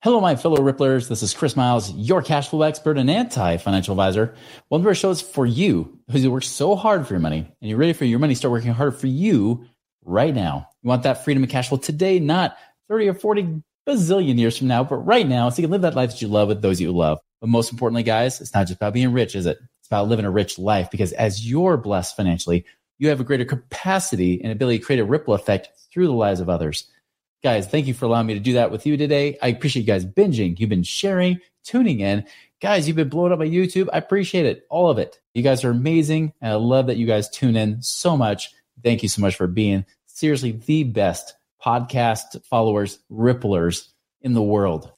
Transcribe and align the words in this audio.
Hello, 0.00 0.20
my 0.20 0.36
fellow 0.36 0.58
Ripplers. 0.58 1.08
This 1.08 1.24
is 1.24 1.34
Chris 1.34 1.56
Miles, 1.56 1.92
your 1.92 2.22
cash 2.22 2.50
flow 2.50 2.62
expert 2.62 2.98
and 2.98 3.10
anti 3.10 3.56
financial 3.56 3.94
advisor. 3.94 4.32
One 4.68 4.80
of 4.80 4.86
our 4.86 4.94
shows 4.94 5.20
for 5.20 5.44
you 5.44 5.98
who 6.12 6.30
works 6.30 6.46
so 6.46 6.76
hard 6.76 7.04
for 7.04 7.14
your 7.14 7.20
money 7.20 7.38
and 7.38 7.68
you're 7.68 7.80
ready 7.80 7.92
for 7.92 8.04
your 8.04 8.20
money 8.20 8.34
to 8.34 8.38
start 8.38 8.52
working 8.52 8.72
hard 8.72 8.96
for 8.96 9.08
you 9.08 9.66
right 10.04 10.32
now. 10.32 10.68
You 10.84 10.88
want 10.88 11.02
that 11.02 11.24
freedom 11.24 11.42
and 11.42 11.50
cash 11.50 11.70
flow 11.70 11.78
today, 11.78 12.20
not 12.20 12.56
30 12.88 13.08
or 13.08 13.14
40 13.14 13.60
bazillion 13.88 14.38
years 14.38 14.56
from 14.56 14.68
now, 14.68 14.84
but 14.84 14.98
right 14.98 15.26
now, 15.26 15.48
so 15.48 15.60
you 15.60 15.66
can 15.66 15.72
live 15.72 15.82
that 15.82 15.96
life 15.96 16.10
that 16.10 16.22
you 16.22 16.28
love 16.28 16.46
with 16.46 16.62
those 16.62 16.80
you 16.80 16.92
love. 16.92 17.18
But 17.40 17.50
most 17.50 17.72
importantly, 17.72 18.04
guys, 18.04 18.40
it's 18.40 18.54
not 18.54 18.68
just 18.68 18.76
about 18.76 18.94
being 18.94 19.12
rich, 19.12 19.34
is 19.34 19.46
it? 19.46 19.58
It's 19.80 19.88
about 19.88 20.06
living 20.06 20.26
a 20.26 20.30
rich 20.30 20.60
life 20.60 20.92
because 20.92 21.10
as 21.14 21.44
you're 21.44 21.76
blessed 21.76 22.14
financially, 22.14 22.64
you 22.98 23.08
have 23.08 23.18
a 23.18 23.24
greater 23.24 23.44
capacity 23.44 24.40
and 24.44 24.52
ability 24.52 24.78
to 24.78 24.84
create 24.84 25.00
a 25.00 25.04
ripple 25.04 25.34
effect 25.34 25.70
through 25.92 26.06
the 26.06 26.12
lives 26.12 26.38
of 26.38 26.48
others. 26.48 26.88
Guys, 27.42 27.68
thank 27.68 27.86
you 27.86 27.94
for 27.94 28.06
allowing 28.06 28.26
me 28.26 28.34
to 28.34 28.40
do 28.40 28.54
that 28.54 28.72
with 28.72 28.84
you 28.84 28.96
today. 28.96 29.38
I 29.40 29.48
appreciate 29.48 29.82
you 29.82 29.86
guys 29.86 30.04
binging. 30.04 30.58
You've 30.58 30.70
been 30.70 30.82
sharing, 30.82 31.38
tuning 31.62 32.00
in. 32.00 32.24
Guys, 32.60 32.88
you've 32.88 32.96
been 32.96 33.08
blowing 33.08 33.32
up 33.32 33.38
my 33.38 33.46
YouTube. 33.46 33.88
I 33.92 33.98
appreciate 33.98 34.44
it. 34.44 34.66
All 34.70 34.90
of 34.90 34.98
it. 34.98 35.20
You 35.34 35.44
guys 35.44 35.62
are 35.64 35.70
amazing. 35.70 36.32
And 36.40 36.52
I 36.52 36.56
love 36.56 36.88
that 36.88 36.96
you 36.96 37.06
guys 37.06 37.28
tune 37.28 37.54
in 37.54 37.80
so 37.80 38.16
much. 38.16 38.50
Thank 38.82 39.04
you 39.04 39.08
so 39.08 39.22
much 39.22 39.36
for 39.36 39.46
being 39.46 39.84
seriously 40.06 40.52
the 40.52 40.82
best 40.82 41.36
podcast 41.64 42.44
followers, 42.44 42.98
ripplers 43.10 43.86
in 44.20 44.32
the 44.34 44.42
world. 44.42 44.90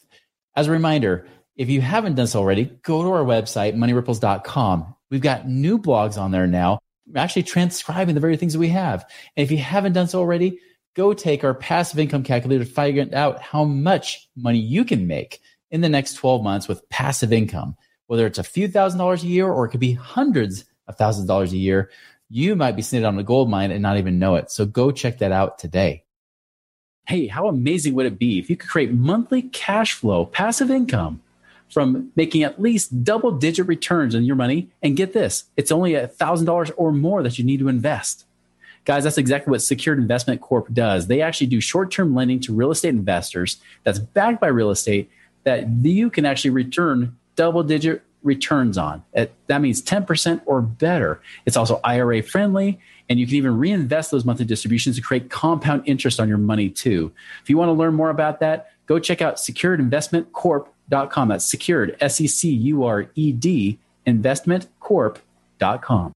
As 0.56 0.66
a 0.66 0.70
reminder, 0.70 1.26
if 1.56 1.68
you 1.68 1.82
haven't 1.82 2.14
done 2.14 2.26
so 2.26 2.40
already, 2.40 2.64
go 2.82 3.02
to 3.02 3.10
our 3.10 3.24
website, 3.24 3.74
moneyripples.com. 3.74 4.94
We've 5.10 5.20
got 5.20 5.46
new 5.46 5.78
blogs 5.78 6.18
on 6.18 6.30
there 6.30 6.46
now, 6.46 6.80
We're 7.06 7.20
actually 7.20 7.42
transcribing 7.42 8.14
the 8.14 8.20
very 8.20 8.38
things 8.38 8.54
that 8.54 8.60
we 8.60 8.68
have. 8.68 9.04
And 9.36 9.44
if 9.44 9.50
you 9.50 9.58
haven't 9.58 9.92
done 9.92 10.08
so 10.08 10.20
already, 10.20 10.58
go 10.94 11.12
take 11.12 11.44
our 11.44 11.54
passive 11.54 11.98
income 11.98 12.22
calculator 12.22 12.64
to 12.64 12.70
figure 12.70 13.06
out 13.12 13.40
how 13.40 13.64
much 13.64 14.28
money 14.36 14.58
you 14.58 14.84
can 14.84 15.06
make 15.06 15.40
in 15.70 15.80
the 15.80 15.88
next 15.88 16.14
12 16.14 16.42
months 16.42 16.68
with 16.68 16.88
passive 16.88 17.32
income. 17.32 17.76
Whether 18.06 18.26
it's 18.26 18.38
a 18.38 18.44
few 18.44 18.66
thousand 18.66 18.98
dollars 18.98 19.22
a 19.22 19.28
year 19.28 19.48
or 19.48 19.64
it 19.64 19.70
could 19.70 19.80
be 19.80 19.92
hundreds 19.92 20.64
of 20.88 20.96
thousands 20.96 21.24
of 21.24 21.28
dollars 21.28 21.52
a 21.52 21.56
year, 21.56 21.90
you 22.28 22.56
might 22.56 22.76
be 22.76 22.82
sitting 22.82 23.06
on 23.06 23.18
a 23.18 23.22
gold 23.22 23.48
mine 23.48 23.70
and 23.70 23.82
not 23.82 23.98
even 23.98 24.18
know 24.18 24.34
it. 24.36 24.50
So 24.50 24.66
go 24.66 24.90
check 24.90 25.18
that 25.18 25.32
out 25.32 25.58
today. 25.58 26.04
Hey, 27.06 27.26
how 27.26 27.48
amazing 27.48 27.94
would 27.94 28.06
it 28.06 28.18
be 28.18 28.38
if 28.38 28.50
you 28.50 28.56
could 28.56 28.68
create 28.68 28.92
monthly 28.92 29.42
cash 29.42 29.94
flow, 29.94 30.26
passive 30.26 30.70
income 30.70 31.22
from 31.68 32.10
making 32.16 32.42
at 32.42 32.60
least 32.60 33.04
double 33.04 33.32
digit 33.32 33.66
returns 33.66 34.14
on 34.14 34.24
your 34.24 34.36
money? 34.36 34.70
And 34.82 34.96
get 34.96 35.12
this, 35.12 35.44
it's 35.56 35.72
only 35.72 35.92
$1,000 35.92 36.72
or 36.76 36.92
more 36.92 37.22
that 37.22 37.38
you 37.38 37.44
need 37.44 37.60
to 37.60 37.68
invest. 37.68 38.26
Guys, 38.84 39.04
that's 39.04 39.18
exactly 39.18 39.50
what 39.50 39.62
Secured 39.62 39.98
Investment 39.98 40.40
Corp 40.40 40.72
does. 40.72 41.06
They 41.06 41.20
actually 41.20 41.48
do 41.48 41.60
short 41.60 41.90
term 41.90 42.14
lending 42.14 42.40
to 42.40 42.54
real 42.54 42.70
estate 42.70 42.90
investors 42.90 43.58
that's 43.84 43.98
backed 43.98 44.40
by 44.40 44.48
real 44.48 44.70
estate 44.70 45.10
that 45.44 45.68
you 45.68 46.10
can 46.10 46.24
actually 46.24 46.50
return 46.50 47.16
double 47.36 47.62
digit 47.62 48.02
returns 48.22 48.76
on. 48.76 49.02
That 49.14 49.62
means 49.62 49.80
10% 49.82 50.42
or 50.44 50.60
better. 50.60 51.22
It's 51.46 51.56
also 51.56 51.80
IRA 51.84 52.22
friendly, 52.22 52.78
and 53.08 53.18
you 53.18 53.26
can 53.26 53.36
even 53.36 53.56
reinvest 53.56 54.10
those 54.10 54.26
monthly 54.26 54.44
distributions 54.44 54.96
to 54.96 55.02
create 55.02 55.30
compound 55.30 55.84
interest 55.86 56.20
on 56.20 56.28
your 56.28 56.38
money 56.38 56.68
too. 56.68 57.12
If 57.42 57.48
you 57.48 57.56
want 57.56 57.70
to 57.70 57.72
learn 57.72 57.94
more 57.94 58.10
about 58.10 58.40
that, 58.40 58.72
go 58.86 58.98
check 58.98 59.22
out 59.22 59.36
securedinvestmentcorp.com. 59.36 61.28
That's 61.28 61.50
secured, 61.50 61.96
S 62.00 62.20
E 62.20 62.26
C 62.26 62.50
U 62.50 62.84
R 62.84 63.06
E 63.14 63.32
D, 63.32 63.78
investmentcorp.com. 64.06 66.12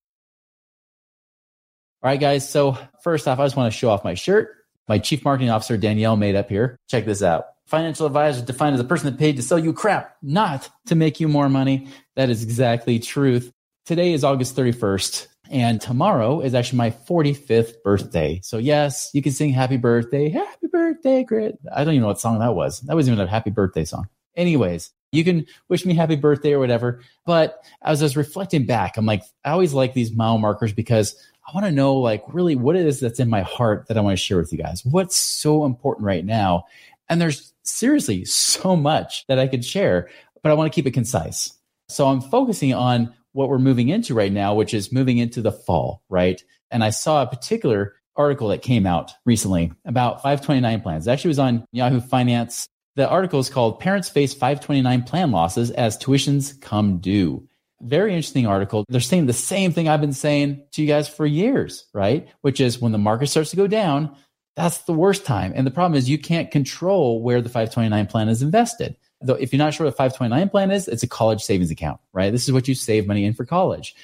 All 2.04 2.10
right, 2.10 2.20
guys. 2.20 2.46
So, 2.46 2.76
first 3.00 3.26
off, 3.26 3.38
I 3.38 3.46
just 3.46 3.56
want 3.56 3.72
to 3.72 3.78
show 3.78 3.88
off 3.88 4.04
my 4.04 4.12
shirt. 4.12 4.50
My 4.88 4.98
chief 4.98 5.24
marketing 5.24 5.48
officer, 5.48 5.78
Danielle, 5.78 6.16
made 6.16 6.34
up 6.34 6.50
here. 6.50 6.78
Check 6.86 7.06
this 7.06 7.22
out. 7.22 7.46
Financial 7.64 8.04
advisor 8.04 8.40
is 8.40 8.44
defined 8.44 8.74
as 8.74 8.80
a 8.80 8.84
person 8.84 9.06
that 9.06 9.18
paid 9.18 9.36
to 9.36 9.42
sell 9.42 9.58
you 9.58 9.72
crap, 9.72 10.14
not 10.20 10.68
to 10.84 10.96
make 10.96 11.18
you 11.18 11.28
more 11.28 11.48
money. 11.48 11.88
That 12.16 12.28
is 12.28 12.42
exactly 12.42 12.98
truth. 12.98 13.50
Today 13.86 14.12
is 14.12 14.22
August 14.22 14.54
31st, 14.54 15.28
and 15.50 15.80
tomorrow 15.80 16.42
is 16.42 16.54
actually 16.54 16.76
my 16.76 16.90
45th 16.90 17.82
birthday. 17.82 18.38
So, 18.42 18.58
yes, 18.58 19.08
you 19.14 19.22
can 19.22 19.32
sing 19.32 19.54
happy 19.54 19.78
birthday, 19.78 20.28
happy 20.28 20.66
birthday, 20.66 21.24
Grit. 21.24 21.58
I 21.74 21.84
don't 21.84 21.94
even 21.94 22.02
know 22.02 22.08
what 22.08 22.20
song 22.20 22.38
that 22.40 22.54
was. 22.54 22.80
That 22.80 22.96
wasn't 22.96 23.14
even 23.16 23.26
a 23.26 23.30
happy 23.30 23.48
birthday 23.48 23.86
song. 23.86 24.08
Anyways, 24.36 24.90
you 25.14 25.24
can 25.24 25.46
wish 25.68 25.86
me 25.86 25.94
happy 25.94 26.16
birthday 26.16 26.52
or 26.52 26.58
whatever. 26.58 27.00
But 27.24 27.64
as 27.82 28.02
I 28.02 28.04
was 28.04 28.16
reflecting 28.16 28.66
back, 28.66 28.96
I'm 28.96 29.06
like, 29.06 29.22
I 29.44 29.52
always 29.52 29.72
like 29.72 29.94
these 29.94 30.12
mile 30.12 30.38
markers 30.38 30.72
because 30.72 31.14
I 31.46 31.52
want 31.54 31.66
to 31.66 31.72
know 31.72 31.96
like 31.96 32.24
really 32.28 32.56
what 32.56 32.76
it 32.76 32.86
is 32.86 33.00
that's 33.00 33.20
in 33.20 33.28
my 33.28 33.42
heart 33.42 33.86
that 33.88 33.98
I 33.98 34.00
want 34.00 34.16
to 34.16 34.22
share 34.22 34.38
with 34.38 34.52
you 34.52 34.58
guys. 34.58 34.84
What's 34.84 35.16
so 35.16 35.64
important 35.64 36.06
right 36.06 36.24
now? 36.24 36.64
And 37.08 37.20
there's 37.20 37.52
seriously 37.62 38.24
so 38.24 38.76
much 38.76 39.26
that 39.26 39.38
I 39.38 39.46
could 39.46 39.64
share, 39.64 40.08
but 40.42 40.50
I 40.50 40.54
want 40.54 40.72
to 40.72 40.74
keep 40.74 40.86
it 40.86 40.92
concise. 40.92 41.52
So 41.88 42.06
I'm 42.08 42.22
focusing 42.22 42.72
on 42.72 43.12
what 43.32 43.48
we're 43.48 43.58
moving 43.58 43.88
into 43.88 44.14
right 44.14 44.32
now, 44.32 44.54
which 44.54 44.72
is 44.72 44.92
moving 44.92 45.18
into 45.18 45.42
the 45.42 45.52
fall, 45.52 46.02
right? 46.08 46.42
And 46.70 46.82
I 46.82 46.90
saw 46.90 47.22
a 47.22 47.26
particular 47.26 47.94
article 48.16 48.48
that 48.48 48.62
came 48.62 48.86
out 48.86 49.12
recently 49.26 49.72
about 49.84 50.22
529 50.22 50.80
plans. 50.80 51.06
It 51.06 51.10
actually 51.10 51.28
was 51.28 51.38
on 51.38 51.66
Yahoo 51.72 52.00
Finance. 52.00 52.68
The 52.96 53.08
article 53.08 53.40
is 53.40 53.50
called 53.50 53.80
Parents 53.80 54.08
Face 54.08 54.32
529 54.32 55.02
Plan 55.02 55.30
Losses 55.30 55.70
as 55.72 55.98
Tuitions 55.98 56.58
Come 56.60 56.98
Due 56.98 57.46
very 57.80 58.14
interesting 58.14 58.46
article. 58.46 58.84
They're 58.88 59.00
saying 59.00 59.26
the 59.26 59.32
same 59.32 59.72
thing 59.72 59.88
I've 59.88 60.00
been 60.00 60.12
saying 60.12 60.64
to 60.72 60.82
you 60.82 60.88
guys 60.88 61.08
for 61.08 61.26
years, 61.26 61.86
right? 61.92 62.28
Which 62.40 62.60
is 62.60 62.80
when 62.80 62.92
the 62.92 62.98
market 62.98 63.28
starts 63.28 63.50
to 63.50 63.56
go 63.56 63.66
down, 63.66 64.16
that's 64.56 64.78
the 64.78 64.92
worst 64.92 65.26
time. 65.26 65.52
And 65.54 65.66
the 65.66 65.70
problem 65.70 65.98
is 65.98 66.08
you 66.08 66.18
can't 66.18 66.50
control 66.50 67.22
where 67.22 67.42
the 67.42 67.48
529 67.48 68.06
plan 68.06 68.28
is 68.28 68.42
invested. 68.42 68.96
Though 69.20 69.34
if 69.34 69.52
you're 69.52 69.58
not 69.58 69.74
sure 69.74 69.86
what 69.86 69.96
529 69.96 70.48
plan 70.50 70.70
is, 70.70 70.86
it's 70.86 71.02
a 71.02 71.08
college 71.08 71.42
savings 71.42 71.70
account, 71.70 72.00
right? 72.12 72.30
This 72.30 72.44
is 72.44 72.52
what 72.52 72.68
you 72.68 72.74
save 72.74 73.06
money 73.06 73.24
in 73.24 73.34
for 73.34 73.44
college. 73.44 73.94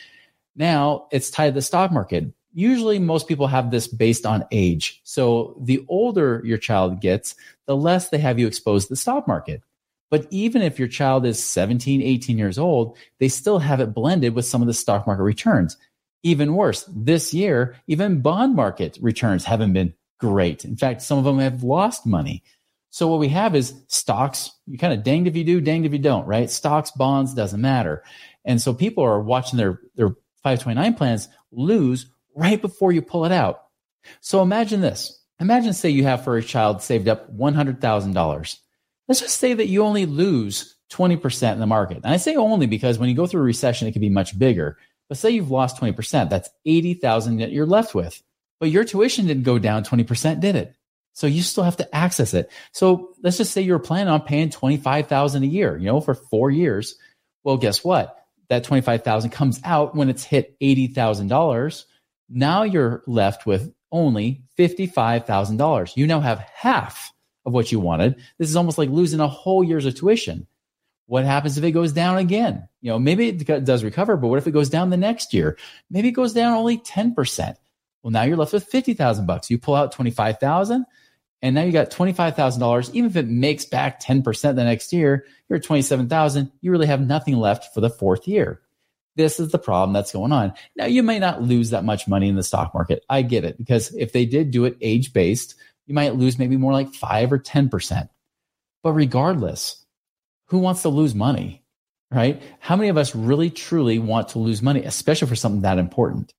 Now 0.56 1.06
it's 1.10 1.30
tied 1.30 1.50
to 1.50 1.54
the 1.54 1.62
stock 1.62 1.92
market. 1.92 2.32
Usually 2.52 2.98
most 2.98 3.28
people 3.28 3.46
have 3.46 3.70
this 3.70 3.86
based 3.86 4.26
on 4.26 4.44
age. 4.50 5.00
So 5.04 5.56
the 5.60 5.84
older 5.88 6.42
your 6.44 6.58
child 6.58 7.00
gets, 7.00 7.36
the 7.66 7.76
less 7.76 8.08
they 8.08 8.18
have 8.18 8.38
you 8.38 8.46
exposed 8.46 8.88
to 8.88 8.94
the 8.94 8.96
stock 8.96 9.28
market. 9.28 9.62
But 10.10 10.26
even 10.30 10.62
if 10.62 10.78
your 10.78 10.88
child 10.88 11.24
is 11.24 11.42
17, 11.42 12.02
18 12.02 12.36
years 12.36 12.58
old, 12.58 12.98
they 13.18 13.28
still 13.28 13.60
have 13.60 13.80
it 13.80 13.94
blended 13.94 14.34
with 14.34 14.44
some 14.44 14.60
of 14.60 14.66
the 14.66 14.74
stock 14.74 15.06
market 15.06 15.22
returns. 15.22 15.76
Even 16.22 16.54
worse, 16.54 16.84
this 16.88 17.32
year, 17.32 17.76
even 17.86 18.20
bond 18.20 18.54
market 18.54 18.98
returns 19.00 19.44
haven't 19.44 19.72
been 19.72 19.94
great. 20.18 20.64
In 20.64 20.76
fact, 20.76 21.00
some 21.00 21.18
of 21.18 21.24
them 21.24 21.38
have 21.38 21.62
lost 21.62 22.04
money. 22.04 22.42
So 22.90 23.06
what 23.06 23.20
we 23.20 23.28
have 23.28 23.54
is 23.54 23.72
stocks. 23.86 24.50
You 24.66 24.76
kind 24.76 24.92
of 24.92 25.04
danged 25.04 25.28
if 25.28 25.36
you 25.36 25.44
do, 25.44 25.60
danged 25.60 25.86
if 25.86 25.92
you 25.92 25.98
don't, 25.98 26.26
right? 26.26 26.50
Stocks, 26.50 26.90
bonds, 26.90 27.32
doesn't 27.32 27.60
matter. 27.60 28.02
And 28.44 28.60
so 28.60 28.74
people 28.74 29.04
are 29.04 29.20
watching 29.20 29.56
their, 29.56 29.80
their 29.94 30.08
529 30.42 30.94
plans 30.94 31.28
lose 31.52 32.06
right 32.34 32.60
before 32.60 32.90
you 32.90 33.00
pull 33.00 33.24
it 33.24 33.32
out. 33.32 33.62
So 34.20 34.42
imagine 34.42 34.80
this. 34.80 35.22
Imagine, 35.38 35.72
say, 35.72 35.88
you 35.88 36.04
have 36.04 36.24
for 36.24 36.36
a 36.36 36.42
child 36.42 36.82
saved 36.82 37.08
up 37.08 37.34
$100,000 37.34 38.56
let's 39.10 39.18
just 39.18 39.38
say 39.38 39.54
that 39.54 39.66
you 39.66 39.82
only 39.82 40.06
lose 40.06 40.76
20% 40.92 41.52
in 41.52 41.58
the 41.58 41.66
market. 41.66 41.96
And 41.96 42.14
I 42.14 42.16
say 42.16 42.36
only 42.36 42.68
because 42.68 42.96
when 42.96 43.08
you 43.08 43.16
go 43.16 43.26
through 43.26 43.40
a 43.40 43.44
recession, 43.44 43.88
it 43.88 43.92
can 43.92 44.00
be 44.00 44.08
much 44.08 44.38
bigger. 44.38 44.78
But 45.08 45.18
say 45.18 45.30
you've 45.30 45.50
lost 45.50 45.80
20%, 45.80 46.30
that's 46.30 46.48
80,000 46.64 47.38
that 47.38 47.50
you're 47.50 47.66
left 47.66 47.92
with. 47.92 48.22
But 48.60 48.70
your 48.70 48.84
tuition 48.84 49.26
didn't 49.26 49.42
go 49.42 49.58
down 49.58 49.82
20%, 49.82 50.38
did 50.38 50.54
it? 50.54 50.76
So 51.14 51.26
you 51.26 51.42
still 51.42 51.64
have 51.64 51.78
to 51.78 51.92
access 51.92 52.34
it. 52.34 52.52
So 52.70 53.14
let's 53.20 53.36
just 53.36 53.52
say 53.52 53.62
you're 53.62 53.80
planning 53.80 54.12
on 54.12 54.20
paying 54.20 54.48
25,000 54.48 55.42
a 55.42 55.46
year, 55.46 55.76
you 55.76 55.86
know, 55.86 56.00
for 56.00 56.14
4 56.14 56.52
years. 56.52 56.94
Well, 57.42 57.56
guess 57.56 57.82
what? 57.82 58.16
That 58.48 58.62
25,000 58.62 59.30
comes 59.30 59.60
out 59.64 59.96
when 59.96 60.08
it's 60.08 60.22
hit 60.22 60.56
$80,000. 60.60 61.84
Now 62.28 62.62
you're 62.62 63.02
left 63.08 63.44
with 63.44 63.74
only 63.90 64.44
$55,000. 64.56 65.96
You 65.96 66.06
now 66.06 66.20
have 66.20 66.38
half 66.54 67.12
of 67.50 67.54
what 67.54 67.72
you 67.72 67.80
wanted. 67.80 68.16
This 68.38 68.48
is 68.48 68.56
almost 68.56 68.78
like 68.78 68.88
losing 68.88 69.20
a 69.20 69.28
whole 69.28 69.62
year's 69.62 69.86
of 69.86 69.96
tuition. 69.96 70.46
What 71.06 71.24
happens 71.24 71.58
if 71.58 71.64
it 71.64 71.72
goes 71.72 71.92
down 71.92 72.18
again? 72.18 72.68
You 72.80 72.92
know, 72.92 72.98
maybe 72.98 73.28
it 73.28 73.64
does 73.64 73.82
recover, 73.82 74.16
but 74.16 74.28
what 74.28 74.38
if 74.38 74.46
it 74.46 74.52
goes 74.52 74.68
down 74.68 74.90
the 74.90 74.96
next 74.96 75.34
year? 75.34 75.58
Maybe 75.90 76.08
it 76.08 76.12
goes 76.12 76.32
down 76.32 76.54
only 76.54 76.78
10%. 76.78 77.56
Well, 78.02 78.12
now 78.12 78.22
you're 78.22 78.36
left 78.36 78.52
with 78.52 78.64
50,000 78.64 79.26
bucks. 79.26 79.50
You 79.50 79.58
pull 79.58 79.74
out 79.74 79.92
25,000. 79.92 80.86
And 81.42 81.54
now 81.54 81.62
you 81.62 81.72
got 81.72 81.90
$25,000. 81.90 82.94
Even 82.94 83.10
if 83.10 83.16
it 83.16 83.26
makes 83.26 83.64
back 83.64 84.00
10% 84.00 84.42
the 84.54 84.64
next 84.64 84.92
year, 84.92 85.26
you're 85.48 85.56
at 85.56 85.64
27,000. 85.64 86.52
You 86.60 86.70
really 86.70 86.86
have 86.86 87.00
nothing 87.00 87.36
left 87.36 87.74
for 87.74 87.80
the 87.80 87.90
fourth 87.90 88.28
year. 88.28 88.60
This 89.16 89.40
is 89.40 89.50
the 89.50 89.58
problem 89.58 89.92
that's 89.92 90.12
going 90.12 90.32
on. 90.32 90.52
Now, 90.76 90.86
you 90.86 91.02
may 91.02 91.18
not 91.18 91.42
lose 91.42 91.70
that 91.70 91.84
much 91.84 92.06
money 92.06 92.28
in 92.28 92.36
the 92.36 92.42
stock 92.42 92.72
market. 92.72 93.04
I 93.08 93.22
get 93.22 93.44
it 93.44 93.58
because 93.58 93.92
if 93.94 94.12
they 94.12 94.26
did 94.26 94.50
do 94.50 94.64
it 94.64 94.76
age 94.80 95.12
based, 95.12 95.56
you 95.90 95.94
might 95.94 96.14
lose 96.14 96.38
maybe 96.38 96.56
more 96.56 96.72
like 96.72 96.94
five 96.94 97.32
or 97.32 97.38
10%. 97.40 98.08
But 98.84 98.92
regardless, 98.92 99.84
who 100.46 100.60
wants 100.60 100.82
to 100.82 100.88
lose 100.88 101.16
money? 101.16 101.64
Right? 102.12 102.40
How 102.60 102.76
many 102.76 102.90
of 102.90 102.96
us 102.96 103.14
really 103.16 103.50
truly 103.50 103.98
want 103.98 104.28
to 104.28 104.38
lose 104.38 104.62
money, 104.62 104.84
especially 104.84 105.26
for 105.26 105.34
something 105.34 105.62
that 105.62 105.78
important? 105.78 106.32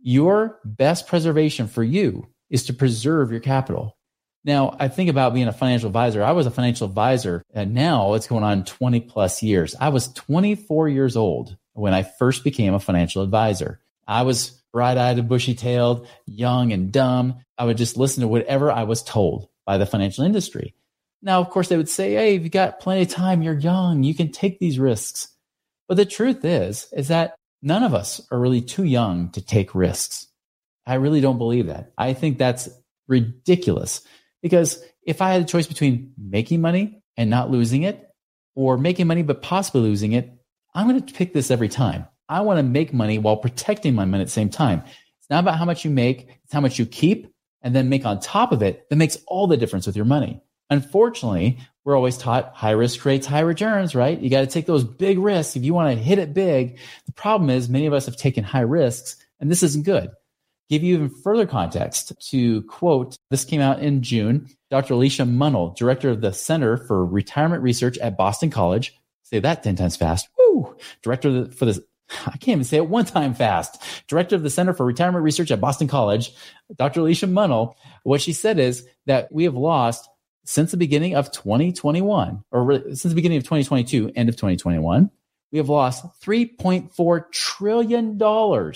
Your 0.00 0.60
best 0.64 1.08
preservation 1.08 1.66
for 1.66 1.82
you 1.82 2.28
is 2.48 2.66
to 2.66 2.74
preserve 2.74 3.32
your 3.32 3.40
capital. 3.40 3.96
Now, 4.44 4.76
I 4.78 4.86
think 4.86 5.10
about 5.10 5.34
being 5.34 5.48
a 5.48 5.52
financial 5.52 5.88
advisor. 5.88 6.22
I 6.22 6.30
was 6.30 6.46
a 6.46 6.52
financial 6.52 6.86
advisor, 6.86 7.42
and 7.52 7.74
now 7.74 8.14
it's 8.14 8.28
going 8.28 8.44
on 8.44 8.64
20 8.64 9.00
plus 9.00 9.42
years. 9.42 9.74
I 9.80 9.88
was 9.88 10.12
24 10.12 10.88
years 10.88 11.16
old 11.16 11.56
when 11.72 11.92
I 11.92 12.04
first 12.04 12.44
became 12.44 12.72
a 12.72 12.78
financial 12.78 13.22
advisor. 13.22 13.80
I 14.06 14.22
was 14.22 14.62
bright 14.76 14.98
eyed 14.98 15.18
and 15.18 15.26
bushy 15.26 15.54
tailed, 15.54 16.06
young 16.26 16.70
and 16.70 16.92
dumb. 16.92 17.36
I 17.56 17.64
would 17.64 17.78
just 17.78 17.96
listen 17.96 18.20
to 18.20 18.28
whatever 18.28 18.70
I 18.70 18.82
was 18.82 19.02
told 19.02 19.48
by 19.64 19.78
the 19.78 19.86
financial 19.86 20.22
industry. 20.22 20.74
Now, 21.22 21.40
of 21.40 21.48
course, 21.48 21.70
they 21.70 21.78
would 21.78 21.88
say, 21.88 22.12
Hey, 22.12 22.36
if 22.36 22.42
you 22.42 22.50
got 22.50 22.78
plenty 22.78 23.00
of 23.00 23.08
time, 23.08 23.40
you're 23.40 23.58
young, 23.58 24.02
you 24.02 24.14
can 24.14 24.30
take 24.30 24.58
these 24.58 24.78
risks. 24.78 25.28
But 25.88 25.96
the 25.96 26.04
truth 26.04 26.44
is, 26.44 26.88
is 26.94 27.08
that 27.08 27.36
none 27.62 27.84
of 27.84 27.94
us 27.94 28.20
are 28.30 28.38
really 28.38 28.60
too 28.60 28.84
young 28.84 29.30
to 29.30 29.40
take 29.40 29.74
risks. 29.74 30.26
I 30.86 30.96
really 30.96 31.22
don't 31.22 31.38
believe 31.38 31.68
that. 31.68 31.92
I 31.96 32.12
think 32.12 32.36
that's 32.36 32.68
ridiculous 33.08 34.02
because 34.42 34.84
if 35.06 35.22
I 35.22 35.32
had 35.32 35.40
a 35.40 35.46
choice 35.46 35.66
between 35.66 36.12
making 36.18 36.60
money 36.60 37.00
and 37.16 37.30
not 37.30 37.50
losing 37.50 37.84
it 37.84 38.10
or 38.54 38.76
making 38.76 39.06
money 39.06 39.22
but 39.22 39.40
possibly 39.40 39.80
losing 39.80 40.12
it, 40.12 40.38
I'm 40.74 40.86
going 40.86 41.00
to 41.00 41.14
pick 41.14 41.32
this 41.32 41.50
every 41.50 41.70
time. 41.70 42.08
I 42.28 42.40
want 42.40 42.58
to 42.58 42.62
make 42.62 42.92
money 42.92 43.18
while 43.18 43.36
protecting 43.36 43.94
my 43.94 44.04
money 44.04 44.22
at 44.22 44.26
the 44.26 44.32
same 44.32 44.50
time. 44.50 44.82
It's 45.20 45.30
not 45.30 45.40
about 45.40 45.58
how 45.58 45.64
much 45.64 45.84
you 45.84 45.90
make, 45.90 46.28
it's 46.44 46.52
how 46.52 46.60
much 46.60 46.78
you 46.78 46.86
keep 46.86 47.32
and 47.62 47.74
then 47.74 47.88
make 47.88 48.04
on 48.04 48.20
top 48.20 48.52
of 48.52 48.62
it 48.62 48.88
that 48.90 48.96
makes 48.96 49.18
all 49.26 49.46
the 49.46 49.56
difference 49.56 49.86
with 49.86 49.96
your 49.96 50.04
money. 50.04 50.40
Unfortunately, 50.70 51.58
we're 51.84 51.96
always 51.96 52.18
taught 52.18 52.54
high 52.54 52.72
risk 52.72 53.00
creates 53.00 53.26
high 53.26 53.40
returns, 53.40 53.94
right? 53.94 54.20
You 54.20 54.28
got 54.28 54.40
to 54.40 54.46
take 54.46 54.66
those 54.66 54.84
big 54.84 55.18
risks 55.18 55.56
if 55.56 55.64
you 55.64 55.74
want 55.74 55.96
to 55.96 56.02
hit 56.02 56.18
it 56.18 56.34
big. 56.34 56.78
The 57.06 57.12
problem 57.12 57.50
is 57.50 57.68
many 57.68 57.86
of 57.86 57.92
us 57.92 58.06
have 58.06 58.16
taken 58.16 58.42
high 58.42 58.60
risks 58.60 59.16
and 59.40 59.50
this 59.50 59.62
isn't 59.62 59.84
good. 59.84 60.10
Give 60.68 60.82
you 60.82 60.94
even 60.94 61.10
further 61.10 61.46
context 61.46 62.12
to 62.30 62.62
quote, 62.62 63.16
this 63.30 63.44
came 63.44 63.60
out 63.60 63.80
in 63.80 64.02
June. 64.02 64.48
Dr. 64.68 64.94
Alicia 64.94 65.22
Munnell, 65.22 65.76
director 65.76 66.10
of 66.10 66.20
the 66.20 66.32
Center 66.32 66.76
for 66.76 67.06
Retirement 67.06 67.62
Research 67.62 67.98
at 67.98 68.16
Boston 68.16 68.50
College, 68.50 68.92
say 69.22 69.38
that 69.38 69.62
10 69.62 69.76
times 69.76 69.96
fast. 69.96 70.28
Woo! 70.36 70.76
Director 71.02 71.46
for 71.52 71.66
the 71.66 71.84
I 72.26 72.32
can't 72.32 72.48
even 72.48 72.64
say 72.64 72.76
it 72.78 72.88
one 72.88 73.04
time 73.04 73.34
fast. 73.34 73.82
Director 74.08 74.36
of 74.36 74.42
the 74.42 74.50
Center 74.50 74.72
for 74.72 74.86
Retirement 74.86 75.24
Research 75.24 75.50
at 75.50 75.60
Boston 75.60 75.88
College, 75.88 76.32
Dr. 76.76 77.00
Alicia 77.00 77.26
Munnell, 77.26 77.74
what 78.02 78.20
she 78.20 78.32
said 78.32 78.58
is 78.58 78.86
that 79.06 79.30
we 79.32 79.44
have 79.44 79.54
lost 79.54 80.08
since 80.44 80.70
the 80.70 80.76
beginning 80.76 81.14
of 81.14 81.32
2021, 81.32 82.44
or 82.52 82.80
since 82.84 83.02
the 83.02 83.14
beginning 83.14 83.38
of 83.38 83.44
2022, 83.44 84.12
end 84.14 84.28
of 84.28 84.36
2021, 84.36 85.10
we 85.50 85.58
have 85.58 85.68
lost 85.68 86.04
$3.4 86.22 87.32
trillion 87.32 88.72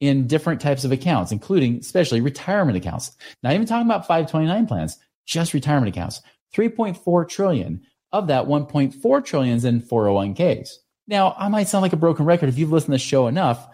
in 0.00 0.26
different 0.26 0.60
types 0.60 0.84
of 0.84 0.90
accounts, 0.90 1.30
including 1.30 1.76
especially 1.76 2.20
retirement 2.20 2.76
accounts. 2.76 3.16
Not 3.42 3.54
even 3.54 3.66
talking 3.66 3.86
about 3.86 4.06
529 4.08 4.66
plans, 4.66 4.98
just 5.26 5.54
retirement 5.54 5.94
accounts. 5.94 6.20
3.4 6.54 7.28
trillion. 7.28 7.82
Of 8.10 8.26
that, 8.26 8.44
1.4 8.44 9.24
trillion 9.24 9.56
is 9.56 9.64
in 9.64 9.80
401ks. 9.80 10.70
Now, 11.12 11.34
I 11.36 11.48
might 11.48 11.68
sound 11.68 11.82
like 11.82 11.92
a 11.92 11.98
broken 11.98 12.24
record 12.24 12.48
if 12.48 12.56
you've 12.56 12.72
listened 12.72 12.92
to 12.92 12.92
the 12.92 12.98
show 12.98 13.26
enough, 13.26 13.68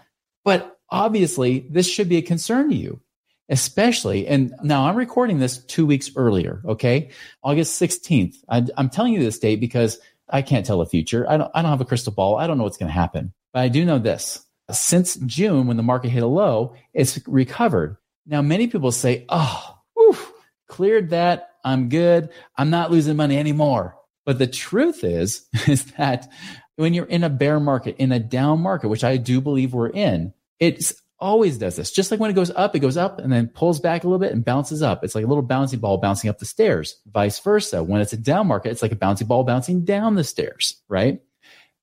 but 0.44 0.76
obviously 0.90 1.68
this 1.70 1.88
should 1.88 2.08
be 2.08 2.16
a 2.16 2.22
concern 2.22 2.68
to 2.68 2.74
you, 2.74 3.00
especially. 3.48 4.26
And 4.26 4.52
now 4.64 4.88
I'm 4.88 4.96
recording 4.96 5.38
this 5.38 5.58
two 5.66 5.86
weeks 5.86 6.10
earlier. 6.16 6.60
Okay. 6.66 7.10
August 7.44 7.80
16th. 7.80 8.38
I, 8.48 8.66
am 8.76 8.90
telling 8.90 9.12
you 9.12 9.20
this 9.20 9.38
date 9.38 9.60
because 9.60 10.00
I 10.28 10.42
can't 10.42 10.66
tell 10.66 10.80
the 10.80 10.86
future. 10.86 11.30
I 11.30 11.36
don't, 11.36 11.48
I 11.54 11.62
don't 11.62 11.70
have 11.70 11.80
a 11.80 11.84
crystal 11.84 12.12
ball. 12.12 12.34
I 12.34 12.48
don't 12.48 12.58
know 12.58 12.64
what's 12.64 12.76
going 12.76 12.88
to 12.88 12.92
happen, 12.92 13.32
but 13.52 13.60
I 13.60 13.68
do 13.68 13.84
know 13.84 14.00
this. 14.00 14.44
Since 14.72 15.14
June, 15.18 15.68
when 15.68 15.76
the 15.76 15.84
market 15.84 16.08
hit 16.08 16.24
a 16.24 16.26
low, 16.26 16.74
it's 16.92 17.20
recovered. 17.28 17.98
Now, 18.26 18.42
many 18.42 18.66
people 18.66 18.90
say, 18.90 19.26
Oh, 19.28 19.78
whew, 19.94 20.18
cleared 20.66 21.10
that. 21.10 21.50
I'm 21.64 21.88
good. 21.88 22.30
I'm 22.56 22.70
not 22.70 22.90
losing 22.90 23.14
money 23.14 23.38
anymore. 23.38 23.96
But 24.26 24.40
the 24.40 24.48
truth 24.48 25.04
is, 25.04 25.46
is 25.68 25.84
that 25.92 26.28
when 26.78 26.94
you're 26.94 27.06
in 27.06 27.24
a 27.24 27.28
bear 27.28 27.58
market, 27.58 27.96
in 27.98 28.12
a 28.12 28.20
down 28.20 28.60
market, 28.60 28.88
which 28.88 29.02
I 29.02 29.16
do 29.16 29.40
believe 29.40 29.74
we're 29.74 29.90
in, 29.90 30.32
it 30.60 30.92
always 31.18 31.58
does 31.58 31.74
this. 31.74 31.90
Just 31.90 32.12
like 32.12 32.20
when 32.20 32.30
it 32.30 32.34
goes 32.34 32.52
up, 32.52 32.76
it 32.76 32.78
goes 32.78 32.96
up 32.96 33.18
and 33.18 33.32
then 33.32 33.48
pulls 33.48 33.80
back 33.80 34.04
a 34.04 34.06
little 34.06 34.20
bit 34.20 34.30
and 34.32 34.44
bounces 34.44 34.80
up. 34.80 35.02
It's 35.02 35.16
like 35.16 35.24
a 35.24 35.26
little 35.26 35.42
bouncy 35.42 35.78
ball 35.78 35.98
bouncing 35.98 36.30
up 36.30 36.38
the 36.38 36.46
stairs. 36.46 37.00
Vice 37.12 37.40
versa. 37.40 37.82
When 37.82 38.00
it's 38.00 38.12
a 38.12 38.16
down 38.16 38.46
market, 38.46 38.70
it's 38.70 38.82
like 38.82 38.92
a 38.92 38.96
bouncy 38.96 39.26
ball 39.26 39.42
bouncing 39.42 39.84
down 39.84 40.14
the 40.14 40.22
stairs, 40.22 40.80
right? 40.88 41.20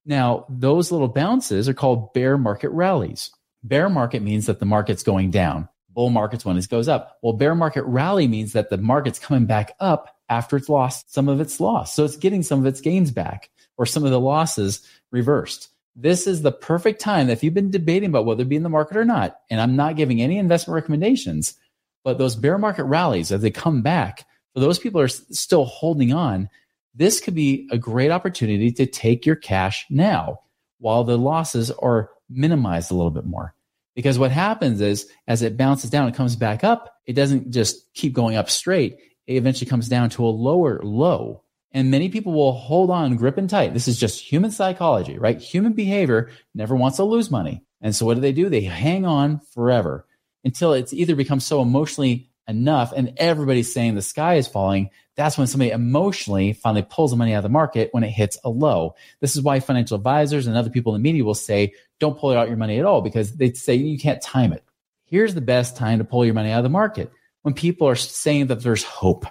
Now, 0.05 0.45
those 0.47 0.93
little 0.93 1.09
bounces 1.09 1.67
are 1.67 1.73
called 1.73 2.13
bear 2.13 2.37
market 2.37 2.69
rallies. 2.69 3.31
Bear 3.63 3.89
market 3.89 4.21
means 4.21 4.45
that 4.45 4.59
the 4.59 4.65
market's 4.65 5.03
going 5.03 5.29
down. 5.29 5.67
Bull 5.89 6.09
market's 6.09 6.45
when 6.45 6.57
it 6.57 6.69
goes 6.69 6.87
up. 6.87 7.17
Well, 7.21 7.33
bear 7.33 7.53
market 7.53 7.83
rally 7.83 8.29
means 8.29 8.53
that 8.53 8.69
the 8.69 8.77
market's 8.77 9.19
coming 9.19 9.45
back 9.45 9.75
up 9.81 10.15
after 10.29 10.55
it's 10.55 10.69
lost 10.69 11.13
some 11.13 11.27
of 11.27 11.41
its 11.41 11.59
loss. 11.59 11.93
So 11.93 12.05
it's 12.05 12.15
getting 12.15 12.43
some 12.43 12.59
of 12.59 12.65
its 12.65 12.79
gains 12.79 13.11
back 13.11 13.49
or 13.77 13.85
some 13.85 14.05
of 14.05 14.11
the 14.11 14.19
losses 14.19 14.87
reversed. 15.11 15.69
This 15.95 16.27
is 16.27 16.41
the 16.41 16.51
perfect 16.51 16.99
time 16.99 17.29
if 17.29 17.43
you've 17.43 17.53
been 17.53 17.71
debating 17.71 18.09
about 18.09 18.25
whether 18.25 18.43
to 18.43 18.49
be 18.49 18.57
in 18.57 18.63
the 18.63 18.69
market 18.69 18.97
or 18.97 19.05
not, 19.05 19.39
and 19.49 19.61
I'm 19.61 19.75
not 19.75 19.95
giving 19.95 20.21
any 20.21 20.37
investment 20.37 20.75
recommendations, 20.75 21.55
but 22.03 22.17
those 22.17 22.35
bear 22.35 22.57
market 22.57 22.83
rallies, 22.83 23.31
as 23.31 23.41
they 23.41 23.51
come 23.51 23.81
back, 23.81 24.25
for 24.53 24.59
those 24.59 24.79
people 24.79 25.01
are 25.01 25.07
still 25.07 25.65
holding 25.65 26.13
on, 26.13 26.49
this 26.93 27.19
could 27.19 27.35
be 27.35 27.67
a 27.71 27.77
great 27.77 28.11
opportunity 28.11 28.71
to 28.71 28.85
take 28.85 29.25
your 29.25 29.35
cash 29.35 29.85
now 29.89 30.39
while 30.79 31.03
the 31.03 31.17
losses 31.17 31.71
are 31.71 32.09
minimized 32.29 32.91
a 32.91 32.93
little 32.93 33.11
bit 33.11 33.25
more. 33.25 33.53
Because 33.95 34.19
what 34.19 34.31
happens 34.31 34.81
is 34.81 35.09
as 35.27 35.41
it 35.41 35.57
bounces 35.57 35.89
down, 35.89 36.07
it 36.07 36.15
comes 36.15 36.35
back 36.35 36.63
up. 36.63 36.97
It 37.05 37.13
doesn't 37.13 37.51
just 37.51 37.93
keep 37.93 38.13
going 38.13 38.35
up 38.35 38.49
straight. 38.49 38.97
It 39.27 39.35
eventually 39.35 39.69
comes 39.69 39.87
down 39.87 40.09
to 40.11 40.25
a 40.25 40.27
lower 40.27 40.81
low 40.83 41.43
and 41.75 41.91
many 41.91 42.07
people 42.07 42.31
will 42.31 42.53
hold 42.53 42.89
on 42.89 43.17
gripping 43.17 43.49
tight. 43.49 43.73
This 43.73 43.89
is 43.89 43.99
just 43.99 44.21
human 44.21 44.49
psychology, 44.49 45.19
right? 45.19 45.39
Human 45.39 45.73
behavior 45.73 46.31
never 46.55 46.73
wants 46.73 46.95
to 46.97 47.03
lose 47.03 47.29
money. 47.29 47.63
And 47.81 47.93
so 47.93 48.05
what 48.05 48.15
do 48.15 48.21
they 48.21 48.31
do? 48.31 48.47
They 48.47 48.61
hang 48.61 49.05
on 49.05 49.41
forever 49.53 50.07
until 50.45 50.71
it's 50.71 50.93
either 50.93 51.15
becomes 51.15 51.45
so 51.45 51.61
emotionally 51.61 52.29
enough 52.47 52.93
and 52.95 53.13
everybody's 53.17 53.73
saying 53.73 53.95
the 53.95 54.01
sky 54.01 54.35
is 54.35 54.47
falling. 54.47 54.89
That's 55.17 55.37
when 55.37 55.47
somebody 55.47 55.71
emotionally 55.71 56.53
finally 56.53 56.87
pulls 56.89 57.11
the 57.11 57.17
money 57.17 57.33
out 57.33 57.39
of 57.39 57.43
the 57.43 57.49
market 57.49 57.89
when 57.91 58.05
it 58.05 58.09
hits 58.09 58.37
a 58.45 58.49
low. 58.49 58.95
This 59.19 59.35
is 59.35 59.41
why 59.41 59.59
financial 59.59 59.97
advisors 59.97 60.47
and 60.47 60.55
other 60.55 60.69
people 60.69 60.95
in 60.95 61.01
the 61.01 61.03
media 61.03 61.25
will 61.25 61.33
say, 61.33 61.73
don't 61.99 62.17
pull 62.17 62.31
out 62.31 62.47
your 62.47 62.57
money 62.57 62.79
at 62.79 62.85
all 62.85 63.01
because 63.01 63.35
they 63.35 63.51
say 63.51 63.75
you 63.75 63.99
can't 63.99 64.21
time 64.21 64.53
it. 64.53 64.63
Here's 65.03 65.35
the 65.35 65.41
best 65.41 65.75
time 65.75 65.97
to 65.97 66.05
pull 66.05 66.23
your 66.23 66.35
money 66.35 66.51
out 66.51 66.59
of 66.59 66.63
the 66.63 66.69
market 66.69 67.11
when 67.41 67.53
people 67.53 67.89
are 67.89 67.95
saying 67.95 68.47
that 68.47 68.61
there's 68.61 68.83
hope 68.85 69.25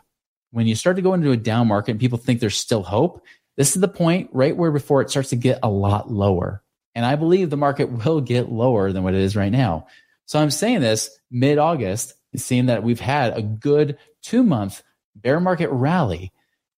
when 0.54 0.68
you 0.68 0.76
start 0.76 0.94
to 0.94 1.02
go 1.02 1.14
into 1.14 1.32
a 1.32 1.36
down 1.36 1.66
market 1.66 1.90
and 1.90 2.00
people 2.00 2.16
think 2.16 2.38
there's 2.38 2.56
still 2.56 2.84
hope, 2.84 3.24
this 3.56 3.74
is 3.74 3.80
the 3.80 3.88
point 3.88 4.30
right 4.32 4.56
where 4.56 4.70
before 4.70 5.02
it 5.02 5.10
starts 5.10 5.30
to 5.30 5.36
get 5.36 5.58
a 5.64 5.68
lot 5.68 6.12
lower. 6.12 6.62
And 6.94 7.04
I 7.04 7.16
believe 7.16 7.50
the 7.50 7.56
market 7.56 7.90
will 8.04 8.20
get 8.20 8.52
lower 8.52 8.92
than 8.92 9.02
what 9.02 9.14
it 9.14 9.20
is 9.20 9.34
right 9.34 9.50
now. 9.50 9.88
So 10.26 10.38
I'm 10.38 10.52
saying 10.52 10.80
this 10.80 11.10
mid 11.28 11.58
August, 11.58 12.14
seeing 12.36 12.66
that 12.66 12.84
we've 12.84 13.00
had 13.00 13.36
a 13.36 13.42
good 13.42 13.98
two 14.22 14.44
month 14.44 14.84
bear 15.16 15.40
market 15.40 15.70
rally. 15.70 16.32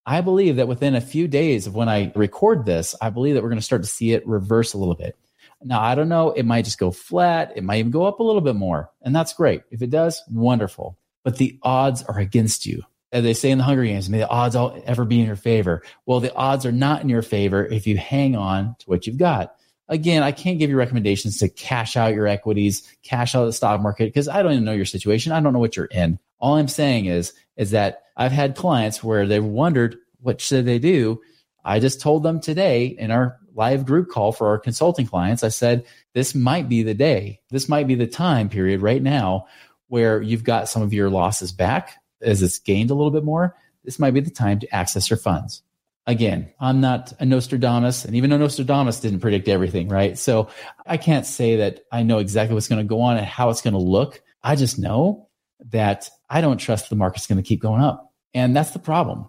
I 0.07 0.23
believe 0.23 0.57
that 0.57 0.69
within 0.69 0.95
a 0.95 1.01
few 1.03 1.29
days 1.29 1.67
of 1.67 1.75
when 1.75 1.91
I 1.91 2.13
record 2.15 2.65
this, 2.65 2.95
I 3.03 3.11
believe 3.11 3.35
that 3.35 3.43
we're 3.43 3.51
going 3.51 3.59
to 3.59 3.65
start 3.65 3.83
to 3.83 3.89
see 3.89 4.13
it 4.13 4.27
reverse 4.27 4.73
a 4.73 4.79
little 4.79 4.95
bit. 4.95 5.19
Now, 5.63 5.83
I 5.83 5.95
don't 5.95 6.09
know. 6.09 6.31
It 6.31 6.45
might 6.45 6.65
just 6.65 6.79
go 6.79 6.91
flat. 6.91 7.53
It 7.57 7.65
might 7.65 7.79
even 7.79 7.91
go 7.91 8.07
up 8.07 8.21
a 8.21 8.23
little 8.23 8.41
bit 8.41 8.57
more. 8.57 8.91
And 9.03 9.15
that's 9.15 9.35
great. 9.35 9.63
If 9.71 9.83
it 9.83 9.91
does, 9.91 10.23
wonderful. 10.31 10.97
But 11.25 11.37
the 11.37 11.59
odds 11.63 12.05
are 12.05 12.19
against 12.19 12.65
you 12.65 12.83
as 13.13 13.23
they 13.23 13.35
say 13.35 13.51
in 13.51 13.59
the 13.59 13.65
Hunger 13.65 13.85
Games, 13.85 14.11
may 14.11 14.19
the 14.19 14.29
odds 14.29 14.57
all 14.57 14.81
ever 14.85 15.05
be 15.05 15.21
in 15.21 15.27
your 15.27 15.37
favor. 15.37 15.83
Well, 16.07 16.21
the 16.21 16.35
odds 16.35 16.67
are 16.67 16.73
not 16.73 17.03
in 17.03 17.09
your 17.09 17.23
favor 17.23 17.65
if 17.65 17.87
you 17.87 17.97
hang 17.97 18.37
on 18.37 18.77
to 18.81 18.87
what 18.87 19.07
you've 19.07 19.19
got. 19.19 19.55
Again, 19.89 20.23
I 20.23 20.33
can't 20.33 20.59
give 20.59 20.69
you 20.69 20.77
recommendations 20.77 21.39
to 21.39 21.49
cash 21.49 21.97
out 21.97 22.15
your 22.15 22.27
equities, 22.27 22.83
cash 23.03 23.35
out 23.35 23.45
the 23.45 23.53
stock 23.53 23.81
market, 23.81 24.07
because 24.07 24.29
I 24.29 24.43
don't 24.43 24.53
even 24.53 24.65
know 24.65 24.73
your 24.73 24.85
situation. 24.85 25.33
I 25.33 25.41
don't 25.41 25.53
know 25.53 25.61
what 25.61 25.77
you're 25.77 25.87
in. 25.87 26.19
All 26.41 26.57
I'm 26.57 26.69
saying 26.69 27.07
is, 27.07 27.33
is 27.57 27.71
that 27.71 28.03
I've 28.17 28.33
had 28.33 28.57
clients 28.57 29.05
where 29.05 29.27
they've 29.27 29.45
wondered 29.45 29.97
what 30.21 30.41
should 30.41 30.67
they 30.67 30.81
do. 30.81 31.21
I 31.65 31.79
just 31.79 32.01
told 32.01 32.25
them 32.25 32.41
today 32.41 32.87
in 32.87 33.11
our 33.11 33.39
live 33.55 33.87
group 33.87 34.11
call 34.11 34.33
for 34.33 34.49
our 34.49 34.59
consulting 34.59 35.07
clients, 35.07 35.43
I 35.43 35.49
said, 35.49 35.85
this 36.15 36.35
might 36.35 36.69
be 36.69 36.83
the 36.83 36.95
day. 36.95 37.41
This 37.51 37.69
might 37.69 37.87
be 37.87 37.95
the 37.95 38.07
time 38.07 38.49
period 38.49 38.83
right 38.83 39.03
now 39.03 39.47
where 39.89 40.21
you've 40.21 40.45
got 40.45 40.69
some 40.69 40.83
of 40.83 40.93
your 40.93 41.09
losses 41.09 41.53
back 41.53 41.95
as 42.27 42.43
it's 42.43 42.59
gained 42.59 42.91
a 42.91 42.95
little 42.95 43.11
bit 43.11 43.25
more, 43.25 43.57
this 43.85 43.99
might 43.99 44.13
be 44.13 44.21
the 44.21 44.31
time 44.31 44.59
to 44.61 44.75
access 44.75 45.09
your 45.09 45.17
funds. 45.17 45.63
Again, 46.09 46.53
I'm 46.61 46.81
not 46.81 47.13
a 47.19 47.27
Nostradamus, 47.27 48.05
and 48.05 48.15
even 48.15 48.33
a 48.33 48.39
Nostradamus 48.39 49.01
didn't 49.01 49.21
predict 49.21 49.49
everything, 49.49 49.89
right? 49.89 50.17
So 50.17 50.49
I 50.87 50.99
can't 50.99 51.27
say 51.27 51.57
that 51.57 51.81
I 51.91 52.05
know 52.05 52.19
exactly 52.19 52.55
what's 52.55 52.69
going 52.69 52.85
to 52.85 52.89
go 52.89 53.01
on 53.01 53.17
and 53.17 53.27
how 53.27 53.51
it's 53.51 53.63
going 53.63 53.75
to 53.75 53.81
look. 53.81 54.23
I 54.43 54.55
just 54.55 54.79
know 54.79 55.29
that 55.71 56.09
I 56.31 56.41
don't 56.41 56.59
trust 56.59 56.91
the 56.91 56.97
market's 56.97 57.27
going 57.27 57.43
to 57.43 57.49
keep 57.49 57.61
going 57.61 57.83
up. 57.83 58.13
And 58.35 58.55
that's 58.55 58.71
the 58.71 58.79
problem. 58.79 59.27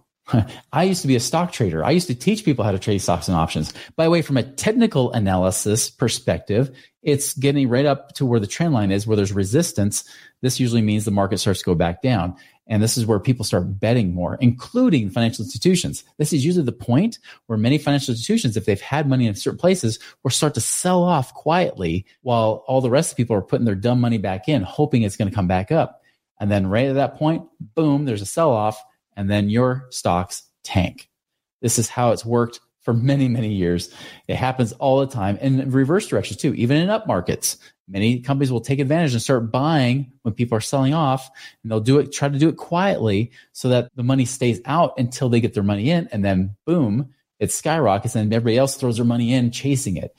I 0.73 0.83
used 0.83 1.01
to 1.01 1.07
be 1.07 1.15
a 1.15 1.21
stock 1.21 1.51
trader. 1.51 1.83
I 1.83 1.91
used 1.91 2.07
to 2.07 2.15
teach 2.15 2.43
people 2.43 2.65
how 2.65 2.71
to 2.71 2.79
trade 2.79 2.99
stocks 2.99 3.27
and 3.27 3.37
options. 3.37 3.73
By 3.95 4.05
the 4.05 4.09
way, 4.09 4.21
from 4.21 4.37
a 4.37 4.43
technical 4.43 5.11
analysis 5.13 5.89
perspective, 5.89 6.75
it's 7.01 7.33
getting 7.33 7.69
right 7.69 7.85
up 7.85 8.13
to 8.15 8.25
where 8.25 8.39
the 8.39 8.47
trend 8.47 8.73
line 8.73 8.91
is, 8.91 9.07
where 9.07 9.15
there's 9.15 9.31
resistance. 9.31 10.03
This 10.41 10.59
usually 10.59 10.81
means 10.81 11.05
the 11.05 11.11
market 11.11 11.37
starts 11.37 11.59
to 11.59 11.65
go 11.65 11.75
back 11.75 12.01
down. 12.01 12.35
And 12.69 12.83
this 12.83 12.97
is 12.97 13.05
where 13.05 13.19
people 13.19 13.45
start 13.45 13.79
betting 13.79 14.13
more, 14.13 14.37
including 14.41 15.09
financial 15.09 15.45
institutions. 15.45 16.03
This 16.17 16.33
is 16.33 16.45
usually 16.45 16.65
the 16.65 16.73
point 16.73 17.19
where 17.45 17.57
many 17.57 17.77
financial 17.77 18.11
institutions, 18.11 18.57
if 18.57 18.65
they've 18.65 18.81
had 18.81 19.07
money 19.07 19.27
in 19.27 19.35
certain 19.35 19.57
places, 19.57 19.99
will 20.23 20.31
start 20.31 20.53
to 20.55 20.61
sell 20.61 21.03
off 21.03 21.33
quietly 21.33 22.05
while 22.21 22.65
all 22.67 22.81
the 22.81 22.89
rest 22.89 23.11
of 23.11 23.17
people 23.17 23.37
are 23.37 23.41
putting 23.41 23.65
their 23.65 23.75
dumb 23.75 24.01
money 24.01 24.17
back 24.17 24.49
in, 24.49 24.63
hoping 24.63 25.03
it's 25.03 25.15
going 25.15 25.29
to 25.29 25.35
come 25.35 25.47
back 25.47 25.71
up. 25.71 26.01
And 26.41 26.51
then 26.51 26.67
right 26.67 26.87
at 26.87 26.95
that 26.95 27.15
point, 27.15 27.47
boom, 27.73 28.03
there's 28.03 28.21
a 28.21 28.25
sell 28.25 28.51
off 28.51 28.83
and 29.17 29.29
then 29.29 29.49
your 29.49 29.87
stocks 29.89 30.43
tank. 30.63 31.09
This 31.61 31.77
is 31.77 31.89
how 31.89 32.11
it's 32.11 32.25
worked 32.25 32.61
for 32.81 32.93
many, 32.93 33.27
many 33.27 33.53
years. 33.53 33.93
It 34.29 34.37
happens 34.37 34.71
all 34.73 35.01
the 35.01 35.07
time 35.07 35.35
in 35.37 35.71
reverse 35.71 36.07
directions 36.07 36.37
too, 36.37 36.53
even 36.53 36.77
in 36.77 36.89
up 36.89 37.05
markets. 37.05 37.57
Many 37.89 38.21
companies 38.21 38.51
will 38.51 38.61
take 38.61 38.79
advantage 38.79 39.13
and 39.13 39.21
start 39.21 39.51
buying 39.51 40.13
when 40.21 40.33
people 40.33 40.57
are 40.57 40.61
selling 40.61 40.93
off 40.93 41.29
and 41.63 41.71
they'll 41.71 41.81
do 41.81 41.99
it, 41.99 42.13
try 42.13 42.29
to 42.29 42.39
do 42.39 42.47
it 42.47 42.55
quietly 42.55 43.31
so 43.51 43.69
that 43.69 43.89
the 43.95 44.03
money 44.03 44.23
stays 44.23 44.61
out 44.65 44.93
until 44.97 45.27
they 45.27 45.41
get 45.41 45.53
their 45.53 45.63
money 45.63 45.89
in. 45.89 46.07
And 46.13 46.23
then 46.23 46.55
boom, 46.65 47.13
it 47.39 47.51
skyrockets 47.51 48.15
and 48.15 48.33
everybody 48.33 48.57
else 48.57 48.75
throws 48.75 48.97
their 48.97 49.05
money 49.05 49.33
in 49.33 49.51
chasing 49.51 49.97
it. 49.97 50.15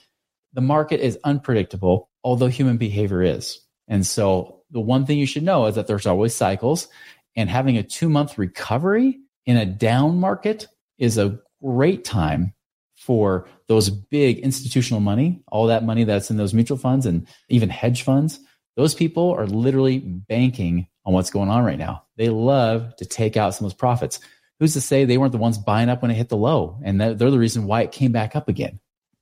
The 0.54 0.60
market 0.60 1.00
is 1.00 1.18
unpredictable, 1.24 2.10
although 2.24 2.48
human 2.48 2.78
behavior 2.78 3.22
is. 3.22 3.60
And 3.86 4.06
so 4.06 4.62
the 4.70 4.80
one 4.80 5.06
thing 5.06 5.18
you 5.18 5.26
should 5.26 5.42
know 5.42 5.66
is 5.66 5.76
that 5.76 5.86
there's 5.86 6.06
always 6.06 6.34
cycles 6.34 6.88
and 7.36 7.48
having 7.48 7.76
a 7.76 7.82
two 7.82 8.08
month 8.08 8.38
recovery 8.38 9.18
in 9.46 9.56
a 9.56 9.66
down 9.66 10.18
market 10.18 10.66
is 10.98 11.18
a 11.18 11.38
great 11.62 12.04
time 12.04 12.52
for 12.96 13.48
those 13.68 13.90
big 13.90 14.38
institutional 14.38 15.00
money, 15.00 15.42
all 15.48 15.68
that 15.68 15.84
money 15.84 16.04
that's 16.04 16.30
in 16.30 16.36
those 16.36 16.52
mutual 16.52 16.76
funds 16.76 17.06
and 17.06 17.26
even 17.48 17.68
hedge 17.68 18.02
funds. 18.02 18.40
Those 18.76 18.94
people 18.94 19.32
are 19.32 19.46
literally 19.46 20.00
banking 20.00 20.86
on 21.04 21.14
what's 21.14 21.30
going 21.30 21.48
on 21.48 21.64
right 21.64 21.78
now. 21.78 22.04
They 22.16 22.28
love 22.28 22.94
to 22.96 23.04
take 23.04 23.36
out 23.36 23.54
some 23.54 23.64
of 23.64 23.72
those 23.72 23.78
profits. 23.78 24.20
Who's 24.60 24.74
to 24.74 24.80
say 24.80 25.04
they 25.04 25.18
weren't 25.18 25.32
the 25.32 25.38
ones 25.38 25.56
buying 25.56 25.88
up 25.88 26.02
when 26.02 26.10
it 26.10 26.16
hit 26.16 26.28
the 26.28 26.36
low? 26.36 26.78
And 26.84 27.00
they're 27.00 27.14
the 27.14 27.38
reason 27.38 27.66
why 27.66 27.82
it 27.82 27.92
came 27.92 28.12
back 28.12 28.34
up 28.36 28.48
again. 28.48 28.80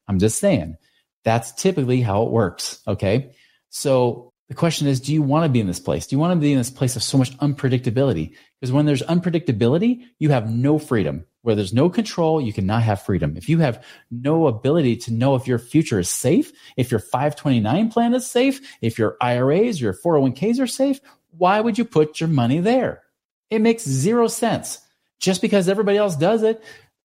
I'm 0.08 0.18
just 0.18 0.38
saying 0.38 0.76
that's 1.24 1.52
typically 1.52 2.00
how 2.00 2.22
it 2.22 2.30
works. 2.30 2.80
Okay. 2.88 3.34
So 3.68 4.32
the 4.48 4.54
question 4.54 4.86
is, 4.86 5.00
do 5.00 5.12
you 5.12 5.22
want 5.22 5.44
to 5.44 5.48
be 5.48 5.60
in 5.60 5.66
this 5.66 5.80
place? 5.80 6.06
Do 6.06 6.14
you 6.14 6.20
want 6.20 6.32
to 6.32 6.40
be 6.40 6.52
in 6.52 6.58
this 6.58 6.70
place 6.70 6.94
of 6.94 7.02
so 7.02 7.18
much 7.18 7.36
unpredictability? 7.38 8.34
Because 8.60 8.72
when 8.72 8.86
there's 8.86 9.02
unpredictability, 9.02 10.04
you 10.18 10.30
have 10.30 10.50
no 10.50 10.78
freedom. 10.78 11.26
Where 11.42 11.54
there's 11.54 11.72
no 11.72 11.88
control, 11.88 12.40
you 12.40 12.52
cannot 12.52 12.82
have 12.82 13.02
freedom. 13.02 13.36
If 13.36 13.48
you 13.48 13.58
have 13.58 13.84
no 14.10 14.46
ability 14.46 14.96
to 14.98 15.12
know 15.12 15.34
if 15.34 15.46
your 15.46 15.58
future 15.58 15.98
is 15.98 16.08
safe, 16.08 16.52
if 16.76 16.90
your 16.90 17.00
529 17.00 17.90
plan 17.90 18.14
is 18.14 18.28
safe, 18.28 18.60
if 18.80 18.98
your 18.98 19.16
IRAs, 19.20 19.80
your 19.80 19.92
401ks 19.92 20.60
are 20.60 20.66
safe, 20.66 21.00
why 21.30 21.60
would 21.60 21.78
you 21.78 21.84
put 21.84 22.20
your 22.20 22.28
money 22.28 22.60
there? 22.60 23.02
It 23.50 23.60
makes 23.60 23.84
zero 23.84 24.28
sense. 24.28 24.80
Just 25.18 25.40
because 25.40 25.68
everybody 25.68 25.98
else 25.98 26.16
does 26.16 26.42
it, 26.42 26.62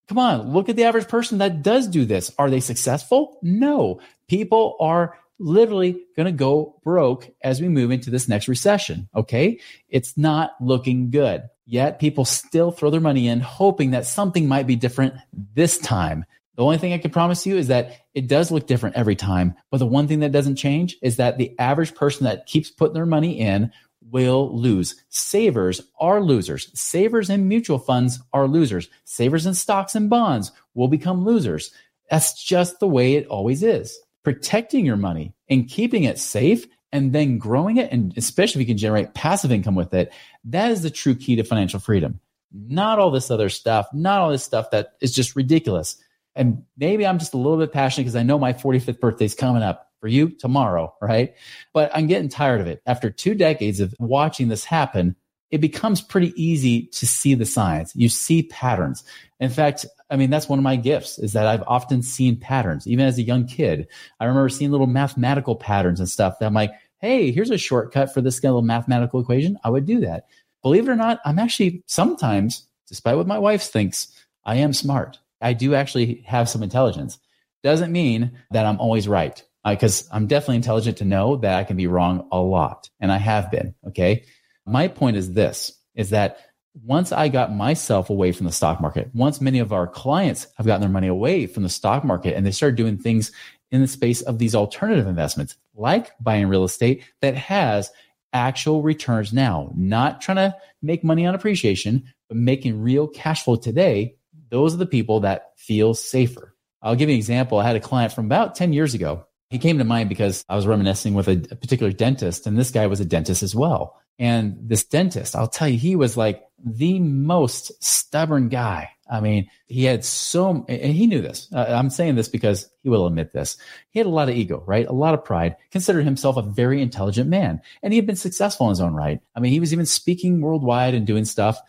come 0.07 0.17
on, 0.17 0.53
look 0.53 0.69
at 0.69 0.75
the 0.75 0.83
average 0.83 1.07
person 1.07 1.37
that 1.37 1.61
does 1.63 1.87
do 1.87 2.05
this. 2.05 2.31
Are 2.37 2.49
they 2.49 2.59
successful? 2.59 3.37
No. 3.41 3.99
People 4.27 4.75
are 4.79 5.17
literally 5.41 6.03
going 6.15 6.27
to 6.27 6.31
go 6.31 6.79
broke 6.83 7.29
as 7.41 7.59
we 7.59 7.67
move 7.67 7.91
into 7.91 8.09
this 8.09 8.27
next 8.27 8.47
recession. 8.47 9.09
Okay. 9.15 9.59
It's 9.89 10.17
not 10.17 10.51
looking 10.61 11.09
good. 11.09 11.43
Yet 11.65 11.99
people 11.99 12.25
still 12.25 12.71
throw 12.71 12.89
their 12.89 13.01
money 13.01 13.27
in, 13.27 13.39
hoping 13.39 13.91
that 13.91 14.05
something 14.05 14.47
might 14.47 14.67
be 14.67 14.75
different 14.75 15.15
this 15.53 15.77
time. 15.77 16.25
The 16.55 16.63
only 16.63 16.77
thing 16.77 16.93
I 16.93 16.97
can 16.97 17.11
promise 17.11 17.45
you 17.45 17.57
is 17.57 17.67
that 17.67 18.01
it 18.13 18.27
does 18.27 18.51
look 18.51 18.67
different 18.67 18.97
every 18.97 19.15
time. 19.15 19.55
But 19.71 19.77
the 19.77 19.85
one 19.87 20.07
thing 20.07 20.19
that 20.19 20.33
doesn't 20.33 20.57
change 20.57 20.97
is 21.01 21.17
that 21.17 21.37
the 21.37 21.57
average 21.59 21.95
person 21.95 22.25
that 22.25 22.45
keeps 22.45 22.69
putting 22.69 22.93
their 22.93 23.05
money 23.05 23.39
in 23.39 23.71
will 24.11 24.55
lose. 24.55 25.01
Savers 25.09 25.81
are 25.99 26.21
losers. 26.21 26.69
Savers 26.79 27.29
in 27.29 27.47
mutual 27.47 27.79
funds 27.79 28.19
are 28.33 28.47
losers. 28.47 28.89
Savers 29.05 29.45
in 29.45 29.53
stocks 29.53 29.95
and 29.95 30.09
bonds 30.09 30.51
will 30.73 30.89
become 30.89 31.23
losers. 31.23 31.71
That's 32.09 32.43
just 32.43 32.79
the 32.79 32.87
way 32.87 33.15
it 33.15 33.27
always 33.27 33.63
is 33.63 33.97
protecting 34.23 34.85
your 34.85 34.97
money 34.97 35.33
and 35.49 35.67
keeping 35.67 36.03
it 36.03 36.19
safe 36.19 36.67
and 36.91 37.13
then 37.13 37.37
growing 37.37 37.77
it, 37.77 37.91
and 37.91 38.13
especially 38.17 38.61
if 38.61 38.67
you 38.67 38.73
can 38.73 38.77
generate 38.77 39.13
passive 39.13 39.51
income 39.51 39.75
with 39.75 39.93
it, 39.93 40.11
that 40.45 40.71
is 40.71 40.81
the 40.81 40.89
true 40.89 41.15
key 41.15 41.35
to 41.37 41.43
financial 41.43 41.79
freedom. 41.79 42.19
Not 42.53 42.99
all 42.99 43.11
this 43.11 43.31
other 43.31 43.49
stuff, 43.49 43.87
not 43.93 44.19
all 44.19 44.31
this 44.31 44.43
stuff 44.43 44.71
that 44.71 44.93
is 44.99 45.13
just 45.13 45.35
ridiculous. 45.35 45.97
And 46.35 46.63
maybe 46.77 47.05
I'm 47.05 47.19
just 47.19 47.33
a 47.33 47.37
little 47.37 47.57
bit 47.57 47.71
passionate 47.71 48.03
because 48.03 48.15
I 48.15 48.23
know 48.23 48.39
my 48.39 48.53
45th 48.53 48.99
birthday 48.99 49.25
is 49.25 49.35
coming 49.35 49.63
up 49.63 49.89
for 50.01 50.07
you 50.07 50.29
tomorrow, 50.29 50.93
right? 51.01 51.35
But 51.73 51.91
I'm 51.93 52.07
getting 52.07 52.29
tired 52.29 52.59
of 52.59 52.67
it. 52.67 52.81
After 52.85 53.09
two 53.09 53.35
decades 53.35 53.79
of 53.79 53.95
watching 53.99 54.49
this 54.49 54.65
happen, 54.65 55.15
it 55.51 55.59
becomes 55.59 56.01
pretty 56.01 56.33
easy 56.41 56.87
to 56.87 57.05
see 57.05 57.33
the 57.33 57.45
signs. 57.45 57.93
You 57.95 58.09
see 58.09 58.43
patterns. 58.43 59.03
In 59.39 59.49
fact, 59.49 59.85
I 60.09 60.15
mean, 60.15 60.29
that's 60.29 60.49
one 60.49 60.59
of 60.59 60.63
my 60.63 60.77
gifts 60.77 61.19
is 61.19 61.33
that 61.33 61.45
I've 61.45 61.63
often 61.67 62.01
seen 62.01 62.37
patterns, 62.37 62.87
even 62.87 63.05
as 63.05 63.17
a 63.17 63.23
young 63.23 63.45
kid. 63.45 63.87
I 64.19 64.25
remember 64.25 64.49
seeing 64.49 64.71
little 64.71 64.87
mathematical 64.87 65.55
patterns 65.55 65.99
and 65.99 66.09
stuff 66.09 66.39
that 66.39 66.45
I'm 66.45 66.53
like, 66.53 66.71
hey, 66.99 67.31
here's 67.31 67.49
a 67.49 67.57
shortcut 67.57 68.13
for 68.13 68.21
this 68.21 68.41
little 68.43 68.61
mathematical 68.61 69.19
equation. 69.19 69.57
I 69.63 69.69
would 69.69 69.85
do 69.85 69.99
that. 70.01 70.27
Believe 70.61 70.87
it 70.87 70.91
or 70.91 70.95
not, 70.95 71.19
I'm 71.25 71.39
actually 71.39 71.83
sometimes, 71.85 72.67
despite 72.87 73.17
what 73.17 73.27
my 73.27 73.39
wife 73.39 73.63
thinks, 73.63 74.07
I 74.45 74.55
am 74.55 74.73
smart. 74.73 75.19
I 75.41 75.53
do 75.53 75.75
actually 75.75 76.23
have 76.27 76.47
some 76.47 76.63
intelligence. 76.63 77.17
Doesn't 77.63 77.91
mean 77.91 78.31
that 78.51 78.65
I'm 78.65 78.79
always 78.79 79.07
right 79.07 79.43
because 79.65 80.07
uh, 80.07 80.15
I'm 80.15 80.27
definitely 80.27 80.57
intelligent 80.57 80.97
to 80.97 81.05
know 81.05 81.37
that 81.37 81.55
I 81.57 81.63
can 81.63 81.77
be 81.77 81.87
wrong 81.87 82.27
a 82.31 82.39
lot. 82.39 82.89
And 82.99 83.11
I 83.11 83.17
have 83.17 83.51
been. 83.51 83.75
Okay. 83.87 84.23
My 84.65 84.87
point 84.87 85.17
is 85.17 85.33
this 85.33 85.77
is 85.95 86.11
that 86.11 86.37
once 86.85 87.11
I 87.11 87.27
got 87.27 87.53
myself 87.53 88.09
away 88.09 88.31
from 88.31 88.45
the 88.45 88.51
stock 88.51 88.79
market, 88.79 89.09
once 89.13 89.41
many 89.41 89.59
of 89.59 89.73
our 89.73 89.87
clients 89.87 90.47
have 90.55 90.65
gotten 90.65 90.81
their 90.81 90.89
money 90.89 91.07
away 91.07 91.47
from 91.47 91.63
the 91.63 91.69
stock 91.69 92.03
market 92.03 92.35
and 92.35 92.45
they 92.45 92.51
started 92.51 92.77
doing 92.77 92.97
things 92.97 93.31
in 93.71 93.81
the 93.81 93.87
space 93.87 94.21
of 94.21 94.37
these 94.37 94.55
alternative 94.55 95.07
investments, 95.07 95.55
like 95.75 96.11
buying 96.19 96.47
real 96.47 96.63
estate 96.63 97.03
that 97.21 97.35
has 97.35 97.91
actual 98.33 98.81
returns 98.81 99.33
now, 99.33 99.71
not 99.75 100.21
trying 100.21 100.37
to 100.37 100.55
make 100.81 101.03
money 101.03 101.25
on 101.25 101.35
appreciation, 101.35 102.03
but 102.29 102.37
making 102.37 102.81
real 102.81 103.07
cash 103.07 103.43
flow 103.43 103.55
today. 103.55 104.15
Those 104.49 104.73
are 104.73 104.77
the 104.77 104.85
people 104.85 105.21
that 105.21 105.51
feel 105.57 105.93
safer. 105.93 106.55
I'll 106.81 106.95
give 106.95 107.09
you 107.09 107.15
an 107.15 107.19
example. 107.19 107.59
I 107.59 107.67
had 107.67 107.75
a 107.75 107.81
client 107.81 108.13
from 108.13 108.25
about 108.25 108.55
10 108.55 108.73
years 108.73 108.93
ago. 108.93 109.25
He 109.49 109.59
came 109.59 109.77
to 109.77 109.83
mind 109.83 110.07
because 110.07 110.45
I 110.47 110.55
was 110.55 110.65
reminiscing 110.65 111.13
with 111.13 111.27
a, 111.27 111.45
a 111.51 111.55
particular 111.55 111.91
dentist, 111.91 112.47
and 112.47 112.57
this 112.57 112.71
guy 112.71 112.87
was 112.87 113.01
a 113.01 113.05
dentist 113.05 113.43
as 113.43 113.53
well. 113.53 113.97
And 114.21 114.55
this 114.61 114.83
dentist, 114.83 115.35
I'll 115.35 115.47
tell 115.47 115.67
you, 115.67 115.79
he 115.79 115.95
was 115.95 116.15
like 116.15 116.45
the 116.63 116.99
most 116.99 117.71
stubborn 117.83 118.49
guy. 118.49 118.91
I 119.09 119.19
mean, 119.19 119.49
he 119.65 119.85
had 119.85 120.05
so, 120.05 120.63
and 120.69 120.93
he 120.93 121.07
knew 121.07 121.21
this. 121.21 121.47
Uh, 121.51 121.65
I'm 121.67 121.89
saying 121.89 122.15
this 122.15 122.29
because 122.29 122.69
he 122.83 122.89
will 122.89 123.07
admit 123.07 123.33
this. 123.33 123.57
He 123.89 123.99
had 123.99 124.05
a 124.05 124.11
lot 124.11 124.29
of 124.29 124.35
ego, 124.35 124.63
right? 124.67 124.85
A 124.85 124.93
lot 124.93 125.15
of 125.15 125.25
pride, 125.25 125.55
considered 125.71 126.05
himself 126.05 126.37
a 126.37 126.43
very 126.43 126.83
intelligent 126.83 127.31
man. 127.31 127.61
And 127.81 127.93
he 127.93 127.97
had 127.97 128.05
been 128.05 128.15
successful 128.15 128.67
in 128.67 128.69
his 128.69 128.79
own 128.79 128.93
right. 128.93 129.19
I 129.35 129.39
mean, 129.39 129.53
he 129.53 129.59
was 129.59 129.73
even 129.73 129.87
speaking 129.87 130.39
worldwide 130.39 130.93
and 130.93 131.07
doing 131.07 131.25
stuff. 131.25 131.59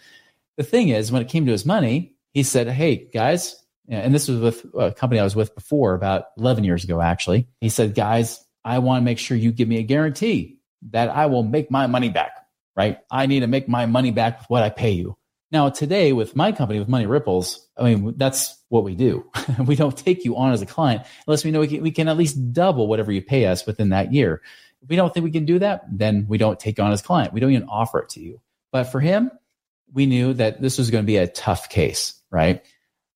The 0.58 0.62
thing 0.62 0.90
is, 0.90 1.10
when 1.10 1.22
it 1.22 1.28
came 1.28 1.46
to 1.46 1.52
his 1.52 1.64
money, 1.64 2.16
he 2.34 2.42
said, 2.42 2.68
Hey, 2.68 3.08
guys, 3.14 3.56
and 3.88 4.14
this 4.14 4.28
was 4.28 4.40
with 4.40 4.66
a 4.78 4.92
company 4.92 5.20
I 5.20 5.24
was 5.24 5.34
with 5.34 5.54
before, 5.54 5.94
about 5.94 6.26
11 6.36 6.64
years 6.64 6.84
ago, 6.84 7.00
actually. 7.00 7.48
He 7.62 7.70
said, 7.70 7.94
Guys, 7.94 8.44
I 8.62 8.80
want 8.80 9.00
to 9.00 9.04
make 9.06 9.18
sure 9.18 9.38
you 9.38 9.52
give 9.52 9.68
me 9.68 9.78
a 9.78 9.82
guarantee 9.82 10.58
that 10.90 11.08
I 11.08 11.26
will 11.26 11.44
make 11.44 11.70
my 11.70 11.86
money 11.86 12.10
back 12.10 12.41
right? 12.76 12.98
I 13.10 13.26
need 13.26 13.40
to 13.40 13.46
make 13.46 13.68
my 13.68 13.86
money 13.86 14.10
back 14.10 14.40
with 14.40 14.50
what 14.50 14.62
I 14.62 14.70
pay 14.70 14.92
you. 14.92 15.16
Now, 15.50 15.68
today 15.68 16.14
with 16.14 16.34
my 16.34 16.50
company, 16.52 16.78
with 16.78 16.88
Money 16.88 17.06
Ripples, 17.06 17.68
I 17.76 17.94
mean, 17.94 18.14
that's 18.16 18.58
what 18.70 18.84
we 18.84 18.94
do. 18.94 19.30
we 19.66 19.76
don't 19.76 19.96
take 19.96 20.24
you 20.24 20.36
on 20.36 20.52
as 20.52 20.62
a 20.62 20.66
client 20.66 21.02
unless 21.26 21.44
we 21.44 21.50
know 21.50 21.60
we 21.60 21.68
can, 21.68 21.82
we 21.82 21.90
can 21.90 22.08
at 22.08 22.16
least 22.16 22.54
double 22.54 22.86
whatever 22.86 23.12
you 23.12 23.20
pay 23.20 23.44
us 23.44 23.66
within 23.66 23.90
that 23.90 24.14
year. 24.14 24.40
If 24.80 24.88
we 24.88 24.96
don't 24.96 25.12
think 25.12 25.24
we 25.24 25.30
can 25.30 25.44
do 25.44 25.58
that, 25.58 25.84
then 25.90 26.26
we 26.26 26.38
don't 26.38 26.58
take 26.58 26.80
on 26.80 26.90
as 26.90 27.02
client. 27.02 27.34
We 27.34 27.40
don't 27.40 27.52
even 27.52 27.68
offer 27.68 28.00
it 28.00 28.08
to 28.10 28.20
you. 28.20 28.40
But 28.72 28.84
for 28.84 28.98
him, 28.98 29.30
we 29.92 30.06
knew 30.06 30.32
that 30.34 30.62
this 30.62 30.78
was 30.78 30.90
going 30.90 31.04
to 31.04 31.06
be 31.06 31.18
a 31.18 31.26
tough 31.26 31.68
case, 31.68 32.14
right? 32.30 32.64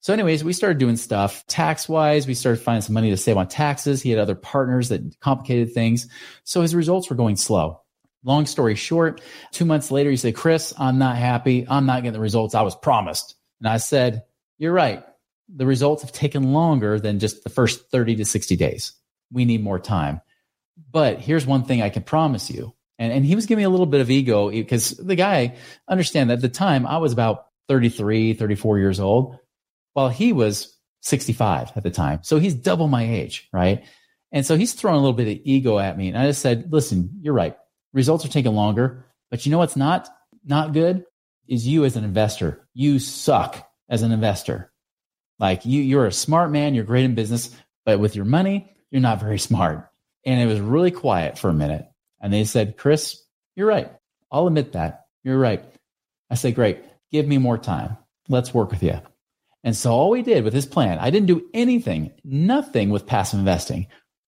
So, 0.01 0.13
anyways, 0.13 0.45
we 0.45 0.53
started 0.53 0.79
doing 0.79 0.97
stuff 0.97 1.45
tax 1.47 1.89
wise. 1.89 2.27
We 2.27 2.35
started 2.35 2.63
finding 2.63 2.83
some 2.83 2.95
money 2.95 3.11
to 3.11 3.17
save 3.17 3.39
on 3.39 3.49
taxes. 3.49 4.03
He 4.03 4.11
had 4.11 4.21
other 4.21 4.35
partners 4.35 4.91
that 4.91 5.19
complicated 5.21 5.73
things. 5.73 6.07
So 6.45 6.61
his 6.61 6.75
results 6.75 7.09
were 7.09 7.17
going 7.17 7.37
slow 7.37 7.81
Long 8.26 8.45
story 8.45 8.75
short, 8.75 9.21
two 9.52 9.64
months 9.64 9.92
later, 9.92 10.11
he 10.11 10.16
said, 10.16 10.35
Chris, 10.35 10.75
I'm 10.76 10.99
not 10.99 11.16
happy. 11.16 11.64
I'm 11.68 11.87
not 11.87 12.02
getting 12.02 12.12
the 12.12 12.21
results 12.21 12.56
I 12.56 12.62
was 12.62 12.75
promised. 12.75 13.37
And 13.61 13.68
I 13.68 13.76
said, 13.76 14.25
You're 14.59 14.73
right. 14.73 15.04
The 15.54 15.64
results 15.64 16.02
have 16.02 16.11
taken 16.11 16.52
longer 16.52 16.99
than 16.99 17.21
just 17.21 17.45
the 17.45 17.50
first 17.50 17.88
30 17.92 18.16
to 18.16 18.25
60 18.25 18.56
days. 18.56 18.95
We 19.30 19.45
need 19.45 19.62
more 19.62 19.78
time. 19.78 20.21
But 20.90 21.21
here's 21.21 21.47
one 21.47 21.64
thing 21.64 21.83
I 21.83 21.88
can 21.88 22.02
promise 22.02 22.50
you. 22.50 22.75
And, 22.99 23.12
and 23.12 23.25
he 23.25 23.37
was 23.37 23.47
giving 23.47 23.62
me 23.62 23.66
a 23.66 23.71
little 23.71 23.87
bit 23.87 24.00
of 24.00 24.11
ego 24.11 24.50
because 24.50 24.90
the 24.90 25.14
guy, 25.14 25.56
understand 25.88 26.30
that 26.30 26.35
at 26.35 26.40
the 26.40 26.49
time 26.49 26.85
I 26.85 26.99
was 26.99 27.12
about 27.12 27.47
33, 27.68 28.35
34 28.35 28.78
years 28.80 28.99
old, 28.99 29.38
while 29.92 30.09
he 30.09 30.33
was 30.33 30.76
65 31.02 31.73
at 31.76 31.83
the 31.85 31.90
time. 31.90 32.21
So 32.23 32.40
he's 32.40 32.54
double 32.54 32.88
my 32.88 33.04
age, 33.09 33.49
right? 33.52 33.85
And 34.33 34.45
so 34.45 34.56
he's 34.56 34.73
throwing 34.73 34.97
a 34.97 35.00
little 35.00 35.12
bit 35.12 35.28
of 35.28 35.42
ego 35.45 35.78
at 35.78 35.97
me. 35.97 36.09
And 36.09 36.18
I 36.18 36.26
just 36.26 36.42
said, 36.42 36.73
listen, 36.73 37.21
you're 37.23 37.33
right. 37.33 37.56
Results 37.97 38.26
are 38.26 38.29
taking 38.29 38.55
longer, 38.55 39.07
but 39.31 39.47
you 39.47 39.50
know 39.50 39.57
what's 39.57 39.75
not 39.75 40.07
not 40.45 40.75
good 40.75 41.07
is 41.49 41.67
you 41.67 41.87
as 41.87 41.97
an 41.97 42.05
investor. 42.05 42.69
You 42.75 42.99
suck 42.99 43.67
as 43.88 44.03
an 44.03 44.12
investor. 44.12 44.71
Like 45.38 45.65
you, 45.65 45.81
you're 45.81 46.05
a 46.05 46.12
smart 46.12 46.50
man. 46.50 46.75
You're 46.75 46.85
great 46.85 47.07
in 47.07 47.15
business, 47.15 47.57
but 47.87 47.99
with 47.99 48.15
your 48.15 48.26
money, 48.26 48.71
you're 48.91 49.00
not 49.00 49.21
very 49.21 49.38
smart. 49.38 49.88
And 50.26 50.38
it 50.38 50.45
was 50.45 50.61
really 50.61 50.91
quiet 50.91 51.38
for 51.38 51.49
a 51.49 51.55
minute. 51.55 51.88
And 52.21 52.31
they 52.31 52.45
said, 52.45 52.76
Chris, 52.76 53.19
you're 53.55 53.67
right. 53.67 53.91
I'll 54.31 54.47
admit 54.47 54.73
that. 54.73 55.07
You're 55.25 55.38
right. 55.38 55.65
I 56.29 56.35
said, 56.35 56.55
great. 56.55 56.85
Give 57.11 57.26
me 57.26 57.38
more 57.38 57.57
time. 57.57 57.97
Let's 58.29 58.53
work 58.53 58.73
with 58.73 58.83
you. 58.83 59.00
And 59.65 59.75
so 59.75 59.91
all 59.91 60.11
we 60.11 60.21
did 60.21 60.45
with 60.45 60.53
his 60.53 60.67
plan, 60.67 60.99
I 60.99 61.09
didn't 61.09 61.29
do 61.29 61.49
anything, 61.55 62.12
nothing 62.25 62.91
with 62.91 63.07
passive 63.07 63.38
investing. 63.38 63.87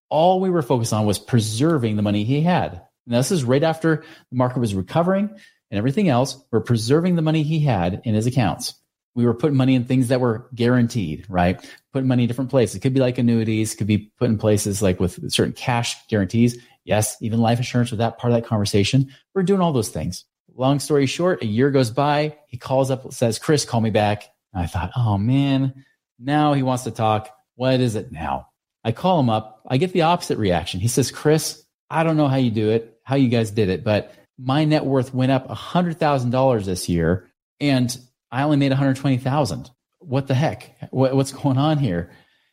All 0.09 0.41
we 0.41 0.49
were 0.49 0.63
focused 0.63 0.95
on 0.95 1.05
was 1.05 1.19
preserving 1.19 1.97
the 1.97 2.03
money 2.03 2.25
he 2.25 2.41
had. 2.41 2.88
And 3.09 3.17
this 3.17 3.33
is 3.33 3.43
right 3.43 3.63
after 3.63 4.05
the 4.31 4.37
market 4.37 4.61
was 4.61 4.75
recovering 4.75 5.31
and 5.71 5.79
everything 5.79 6.11
else. 6.11 6.37
We're 6.51 6.61
preserving 6.61 7.17
the 7.17 7.23
money 7.23 7.43
he 7.43 7.61
had 7.61 8.03
in 8.05 8.15
his 8.15 8.27
accounts. 8.27 8.75
We 9.15 9.25
were 9.25 9.35
putting 9.35 9.57
money 9.57 9.75
in 9.75 9.85
things 9.85 10.09
that 10.09 10.21
were 10.21 10.49
guaranteed, 10.55 11.25
right? 11.29 11.59
Putting 11.93 12.07
money 12.07 12.25
in 12.25 12.29
different 12.29 12.51
places. 12.51 12.77
It 12.77 12.81
could 12.81 12.93
be 12.93 13.01
like 13.01 13.17
annuities, 13.17 13.75
could 13.75 13.87
be 13.87 14.13
put 14.19 14.29
in 14.29 14.37
places 14.37 14.83
like 14.83 15.01
with 15.01 15.33
certain 15.33 15.55
cash 15.55 15.97
guarantees. 16.09 16.63
Yes, 16.85 17.17
even 17.23 17.41
life 17.41 17.59
insurance 17.59 17.91
with 17.91 17.99
that 17.99 18.19
part 18.19 18.33
of 18.33 18.41
that 18.41 18.47
conversation. 18.47 19.11
We're 19.35 19.43
doing 19.43 19.63
all 19.63 19.73
those 19.73 19.89
things. 19.89 20.25
Long 20.55 20.79
story 20.79 21.07
short, 21.07 21.43
a 21.43 21.47
year 21.47 21.71
goes 21.71 21.91
by. 21.91 22.37
He 22.47 22.59
calls 22.59 22.91
up, 22.91 23.13
says, 23.13 23.39
Chris, 23.39 23.65
call 23.65 23.81
me 23.81 23.91
back. 23.91 24.25
And 24.53 24.63
I 24.63 24.67
thought, 24.67 24.91
oh 24.97 25.17
man, 25.17 25.85
now 26.19 26.53
he 26.53 26.63
wants 26.63 26.85
to 26.85 26.91
talk. 26.91 27.35
What 27.55 27.81
is 27.81 27.97
it 27.97 28.13
now? 28.13 28.49
I 28.85 28.93
call 28.93 29.19
him 29.19 29.31
up. 29.31 29.63
I 29.67 29.79
get 29.79 29.93
the 29.93 30.03
opposite 30.03 30.39
reaction. 30.39 30.81
He 30.81 30.89
says, 30.89 31.11
Chris, 31.11 31.65
I 31.91 32.05
don't 32.05 32.17
know 32.17 32.29
how 32.29 32.37
you 32.37 32.51
do 32.51 32.71
it, 32.71 32.98
how 33.09 33.17
you 33.17 33.31
guys 33.31 33.51
did 33.51 33.71
it, 33.71 33.83
but 33.83 34.13
my 34.39 34.67
net 34.67 34.85
worth 34.85 35.15
went 35.15 35.33
up 35.33 35.49
$100,000 35.49 36.65
this 36.67 36.91
year 36.91 37.27
and 37.59 37.99
I 38.31 38.43
only 38.43 38.59
made 38.59 38.71
120,000. 38.71 39.71
What 40.01 40.27
the 40.27 40.35
heck? 40.35 40.77
What, 40.91 41.17
what's 41.17 41.33
going 41.33 41.57
on 41.57 41.79
here? 41.79 42.11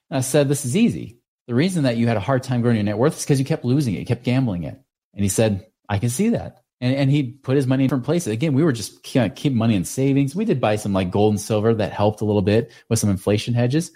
And 0.10 0.20
I 0.20 0.22
said, 0.22 0.48
this 0.48 0.64
is 0.64 0.78
easy. 0.78 1.20
The 1.48 1.56
reason 1.56 1.84
that 1.84 1.98
you 1.98 2.08
had 2.08 2.16
a 2.16 2.22
hard 2.22 2.42
time 2.42 2.62
growing 2.62 2.78
your 2.78 2.86
net 2.86 2.98
worth 2.98 3.18
is 3.18 3.26
because 3.26 3.38
you 3.38 3.44
kept 3.44 3.66
losing 3.66 3.96
it, 3.96 4.00
you 4.00 4.06
kept 4.06 4.24
gambling 4.24 4.64
it. 4.64 4.80
And 5.14 5.24
he 5.24 5.28
said, 5.28 5.68
I 5.90 6.00
can 6.00 6.10
see 6.10 6.30
that. 6.30 6.64
And, 6.80 6.96
and 6.96 7.12
he 7.12 7.34
put 7.34 7.58
his 7.58 7.68
money 7.68 7.84
in 7.84 7.88
different 7.90 8.06
places. 8.06 8.32
Again, 8.32 8.54
we 8.54 8.64
were 8.64 8.72
just 8.72 9.04
keeping 9.04 9.58
money 9.58 9.76
in 9.76 9.84
savings. 9.84 10.38
We 10.38 10.46
did 10.46 10.62
buy 10.62 10.78
some 10.78 10.94
like 10.94 11.12
gold 11.12 11.34
and 11.34 11.42
silver 11.42 11.74
that 11.74 11.92
helped 11.92 12.22
a 12.22 12.26
little 12.26 12.42
bit 12.42 12.72
with 12.90 13.00
some 13.00 13.10
inflation 13.10 13.54
hedges, 13.54 13.92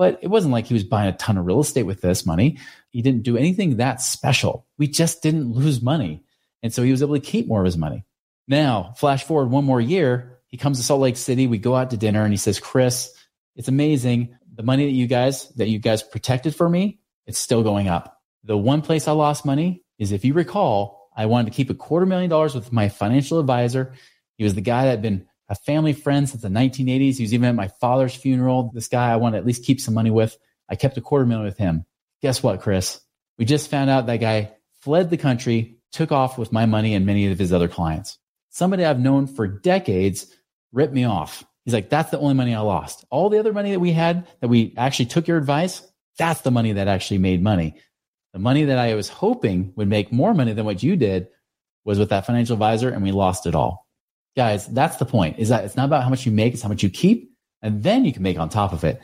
but 0.00 0.18
it 0.22 0.28
wasn't 0.28 0.50
like 0.50 0.66
he 0.66 0.72
was 0.72 0.82
buying 0.82 1.10
a 1.10 1.16
ton 1.18 1.36
of 1.36 1.44
real 1.44 1.60
estate 1.60 1.82
with 1.82 2.00
this 2.00 2.24
money. 2.24 2.56
He 2.88 3.02
didn't 3.02 3.22
do 3.22 3.36
anything 3.36 3.76
that 3.76 4.00
special. 4.00 4.66
We 4.78 4.88
just 4.88 5.22
didn't 5.22 5.52
lose 5.52 5.82
money. 5.82 6.24
And 6.62 6.72
so 6.72 6.82
he 6.82 6.90
was 6.90 7.02
able 7.02 7.16
to 7.16 7.20
keep 7.20 7.46
more 7.46 7.60
of 7.60 7.66
his 7.66 7.76
money. 7.76 8.06
Now, 8.48 8.94
flash 8.96 9.24
forward 9.24 9.50
one 9.50 9.66
more 9.66 9.78
year, 9.78 10.38
he 10.46 10.56
comes 10.56 10.78
to 10.78 10.84
Salt 10.84 11.02
Lake 11.02 11.18
City. 11.18 11.46
We 11.46 11.58
go 11.58 11.76
out 11.76 11.90
to 11.90 11.98
dinner 11.98 12.22
and 12.22 12.32
he 12.32 12.38
says, 12.38 12.58
Chris, 12.58 13.12
it's 13.56 13.68
amazing. 13.68 14.38
The 14.54 14.62
money 14.62 14.86
that 14.86 14.92
you 14.92 15.06
guys, 15.06 15.50
that 15.56 15.68
you 15.68 15.78
guys 15.78 16.02
protected 16.02 16.56
for 16.56 16.66
me, 16.66 17.00
it's 17.26 17.38
still 17.38 17.62
going 17.62 17.88
up. 17.88 18.22
The 18.44 18.56
one 18.56 18.80
place 18.80 19.06
I 19.06 19.12
lost 19.12 19.44
money 19.44 19.84
is 19.98 20.12
if 20.12 20.24
you 20.24 20.32
recall, 20.32 21.10
I 21.14 21.26
wanted 21.26 21.50
to 21.50 21.56
keep 21.58 21.68
a 21.68 21.74
quarter 21.74 22.06
million 22.06 22.30
dollars 22.30 22.54
with 22.54 22.72
my 22.72 22.88
financial 22.88 23.38
advisor. 23.38 23.92
He 24.38 24.44
was 24.44 24.54
the 24.54 24.62
guy 24.62 24.84
that 24.84 24.92
had 24.92 25.02
been 25.02 25.26
a 25.50 25.54
family 25.56 25.92
friend 25.92 26.28
since 26.28 26.42
the 26.42 26.48
1980s. 26.48 27.16
He 27.16 27.24
was 27.24 27.34
even 27.34 27.48
at 27.48 27.54
my 27.56 27.68
father's 27.68 28.14
funeral. 28.14 28.70
This 28.72 28.88
guy 28.88 29.12
I 29.12 29.16
want 29.16 29.34
to 29.34 29.38
at 29.38 29.44
least 29.44 29.64
keep 29.64 29.80
some 29.80 29.94
money 29.94 30.10
with. 30.10 30.38
I 30.68 30.76
kept 30.76 30.96
a 30.96 31.00
quarter 31.00 31.26
million 31.26 31.44
with 31.44 31.58
him. 31.58 31.84
Guess 32.22 32.42
what, 32.42 32.60
Chris? 32.60 33.00
We 33.36 33.44
just 33.44 33.68
found 33.68 33.90
out 33.90 34.06
that 34.06 34.18
guy 34.18 34.52
fled 34.80 35.10
the 35.10 35.16
country, 35.16 35.78
took 35.90 36.12
off 36.12 36.38
with 36.38 36.52
my 36.52 36.66
money 36.66 36.94
and 36.94 37.04
many 37.04 37.30
of 37.30 37.38
his 37.38 37.52
other 37.52 37.68
clients. 37.68 38.16
Somebody 38.50 38.84
I've 38.84 39.00
known 39.00 39.26
for 39.26 39.48
decades 39.48 40.32
ripped 40.72 40.94
me 40.94 41.04
off. 41.04 41.44
He's 41.64 41.74
like, 41.74 41.90
that's 41.90 42.10
the 42.10 42.18
only 42.18 42.34
money 42.34 42.54
I 42.54 42.60
lost. 42.60 43.04
All 43.10 43.28
the 43.28 43.40
other 43.40 43.52
money 43.52 43.72
that 43.72 43.80
we 43.80 43.92
had 43.92 44.28
that 44.40 44.48
we 44.48 44.72
actually 44.76 45.06
took 45.06 45.26
your 45.26 45.36
advice, 45.36 45.82
that's 46.16 46.42
the 46.42 46.50
money 46.50 46.74
that 46.74 46.88
actually 46.88 47.18
made 47.18 47.42
money. 47.42 47.74
The 48.32 48.38
money 48.38 48.64
that 48.66 48.78
I 48.78 48.94
was 48.94 49.08
hoping 49.08 49.72
would 49.74 49.88
make 49.88 50.12
more 50.12 50.32
money 50.32 50.52
than 50.52 50.64
what 50.64 50.82
you 50.82 50.94
did 50.94 51.28
was 51.84 51.98
with 51.98 52.10
that 52.10 52.26
financial 52.26 52.54
advisor, 52.54 52.90
and 52.90 53.02
we 53.02 53.10
lost 53.10 53.46
it 53.46 53.54
all. 53.54 53.88
Guys, 54.36 54.66
that's 54.68 54.96
the 54.96 55.04
point 55.04 55.38
is 55.38 55.48
that 55.48 55.64
it's 55.64 55.76
not 55.76 55.86
about 55.86 56.04
how 56.04 56.08
much 56.08 56.24
you 56.24 56.32
make, 56.32 56.54
it's 56.54 56.62
how 56.62 56.68
much 56.68 56.82
you 56.82 56.90
keep, 56.90 57.32
and 57.62 57.82
then 57.82 58.04
you 58.04 58.12
can 58.12 58.22
make 58.22 58.38
on 58.38 58.48
top 58.48 58.72
of 58.72 58.84
it. 58.84 59.00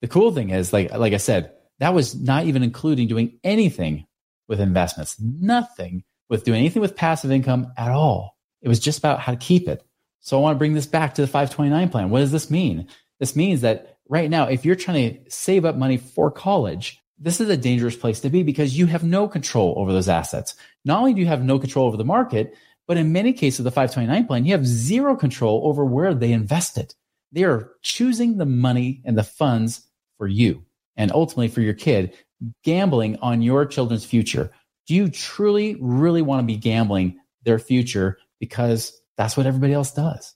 The 0.00 0.08
cool 0.08 0.32
thing 0.32 0.50
is, 0.50 0.72
like, 0.72 0.92
like 0.92 1.12
I 1.12 1.18
said, 1.18 1.52
that 1.80 1.94
was 1.94 2.14
not 2.14 2.44
even 2.44 2.62
including 2.62 3.08
doing 3.08 3.38
anything 3.42 4.06
with 4.46 4.60
investments, 4.60 5.16
nothing 5.20 6.04
with 6.28 6.44
doing 6.44 6.60
anything 6.60 6.82
with 6.82 6.96
passive 6.96 7.30
income 7.30 7.72
at 7.76 7.90
all. 7.90 8.36
It 8.62 8.68
was 8.68 8.80
just 8.80 8.98
about 8.98 9.20
how 9.20 9.32
to 9.32 9.38
keep 9.38 9.68
it. 9.68 9.82
So 10.20 10.36
I 10.36 10.40
want 10.40 10.56
to 10.56 10.58
bring 10.58 10.74
this 10.74 10.86
back 10.86 11.14
to 11.14 11.22
the 11.22 11.28
529 11.28 11.88
plan. 11.88 12.10
What 12.10 12.20
does 12.20 12.32
this 12.32 12.50
mean? 12.50 12.88
This 13.18 13.36
means 13.36 13.62
that 13.62 13.98
right 14.08 14.30
now, 14.30 14.44
if 14.48 14.64
you're 14.64 14.76
trying 14.76 15.14
to 15.14 15.30
save 15.30 15.64
up 15.64 15.76
money 15.76 15.96
for 15.96 16.30
college, 16.30 17.00
this 17.18 17.40
is 17.40 17.48
a 17.48 17.56
dangerous 17.56 17.96
place 17.96 18.20
to 18.20 18.30
be 18.30 18.42
because 18.42 18.78
you 18.78 18.86
have 18.86 19.04
no 19.04 19.26
control 19.26 19.74
over 19.76 19.92
those 19.92 20.08
assets. 20.08 20.54
Not 20.84 21.00
only 21.00 21.14
do 21.14 21.20
you 21.20 21.26
have 21.26 21.42
no 21.42 21.58
control 21.58 21.86
over 21.86 21.96
the 21.96 22.04
market, 22.04 22.54
but 22.88 22.96
in 22.96 23.12
many 23.12 23.34
cases, 23.34 23.62
the 23.62 23.70
529 23.70 24.26
plan, 24.26 24.44
you 24.46 24.52
have 24.52 24.66
zero 24.66 25.14
control 25.14 25.60
over 25.64 25.84
where 25.84 26.14
they 26.14 26.32
invest 26.32 26.78
it. 26.78 26.94
They 27.30 27.44
are 27.44 27.70
choosing 27.82 28.38
the 28.38 28.46
money 28.46 29.02
and 29.04 29.16
the 29.16 29.22
funds 29.22 29.86
for 30.16 30.26
you 30.26 30.64
and 30.96 31.12
ultimately 31.12 31.48
for 31.48 31.60
your 31.60 31.74
kid, 31.74 32.16
gambling 32.64 33.18
on 33.20 33.42
your 33.42 33.66
children's 33.66 34.06
future. 34.06 34.50
Do 34.86 34.94
you 34.94 35.10
truly, 35.10 35.76
really 35.78 36.22
want 36.22 36.40
to 36.40 36.46
be 36.46 36.56
gambling 36.56 37.20
their 37.42 37.58
future 37.58 38.18
because 38.40 38.98
that's 39.18 39.36
what 39.36 39.46
everybody 39.46 39.74
else 39.74 39.92
does? 39.92 40.34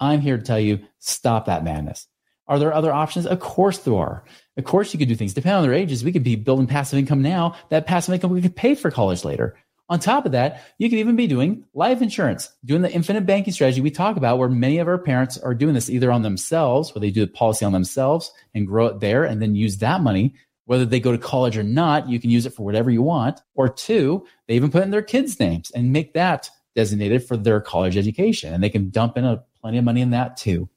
I'm 0.00 0.20
here 0.20 0.36
to 0.36 0.42
tell 0.42 0.58
you 0.58 0.80
stop 0.98 1.46
that 1.46 1.62
madness. 1.62 2.08
Are 2.48 2.58
there 2.58 2.74
other 2.74 2.92
options? 2.92 3.26
Of 3.26 3.38
course 3.38 3.78
there 3.78 3.94
are. 3.94 4.24
Of 4.56 4.64
course 4.64 4.92
you 4.92 4.98
could 4.98 5.08
do 5.08 5.14
things. 5.14 5.34
Depending 5.34 5.58
on 5.58 5.62
their 5.62 5.72
ages, 5.72 6.02
we 6.02 6.10
could 6.10 6.24
be 6.24 6.34
building 6.34 6.66
passive 6.66 6.98
income 6.98 7.22
now. 7.22 7.54
That 7.70 7.86
passive 7.86 8.12
income 8.12 8.32
we 8.32 8.42
could 8.42 8.56
pay 8.56 8.74
for 8.74 8.90
college 8.90 9.24
later. 9.24 9.56
On 9.92 9.98
top 9.98 10.24
of 10.24 10.32
that, 10.32 10.62
you 10.78 10.88
could 10.88 11.00
even 11.00 11.16
be 11.16 11.26
doing 11.26 11.64
life 11.74 12.00
insurance, 12.00 12.50
doing 12.64 12.80
the 12.80 12.90
infinite 12.90 13.26
banking 13.26 13.52
strategy 13.52 13.82
we 13.82 13.90
talk 13.90 14.16
about, 14.16 14.38
where 14.38 14.48
many 14.48 14.78
of 14.78 14.88
our 14.88 14.96
parents 14.96 15.36
are 15.36 15.54
doing 15.54 15.74
this 15.74 15.90
either 15.90 16.10
on 16.10 16.22
themselves, 16.22 16.94
where 16.94 17.00
they 17.00 17.10
do 17.10 17.26
the 17.26 17.30
policy 17.30 17.66
on 17.66 17.72
themselves 17.72 18.32
and 18.54 18.66
grow 18.66 18.86
it 18.86 19.00
there 19.00 19.24
and 19.24 19.42
then 19.42 19.54
use 19.54 19.76
that 19.76 20.00
money. 20.00 20.34
Whether 20.64 20.86
they 20.86 20.98
go 20.98 21.12
to 21.12 21.18
college 21.18 21.58
or 21.58 21.62
not, 21.62 22.08
you 22.08 22.18
can 22.18 22.30
use 22.30 22.46
it 22.46 22.54
for 22.54 22.62
whatever 22.62 22.90
you 22.90 23.02
want. 23.02 23.42
Or 23.54 23.68
two, 23.68 24.26
they 24.48 24.54
even 24.54 24.70
put 24.70 24.82
in 24.82 24.92
their 24.92 25.02
kids' 25.02 25.38
names 25.38 25.70
and 25.72 25.92
make 25.92 26.14
that 26.14 26.48
designated 26.74 27.28
for 27.28 27.36
their 27.36 27.60
college 27.60 27.98
education. 27.98 28.54
And 28.54 28.64
they 28.64 28.70
can 28.70 28.88
dump 28.88 29.18
in 29.18 29.26
a, 29.26 29.44
plenty 29.60 29.76
of 29.76 29.84
money 29.84 30.00
in 30.00 30.12
that 30.12 30.38
too. 30.38 30.70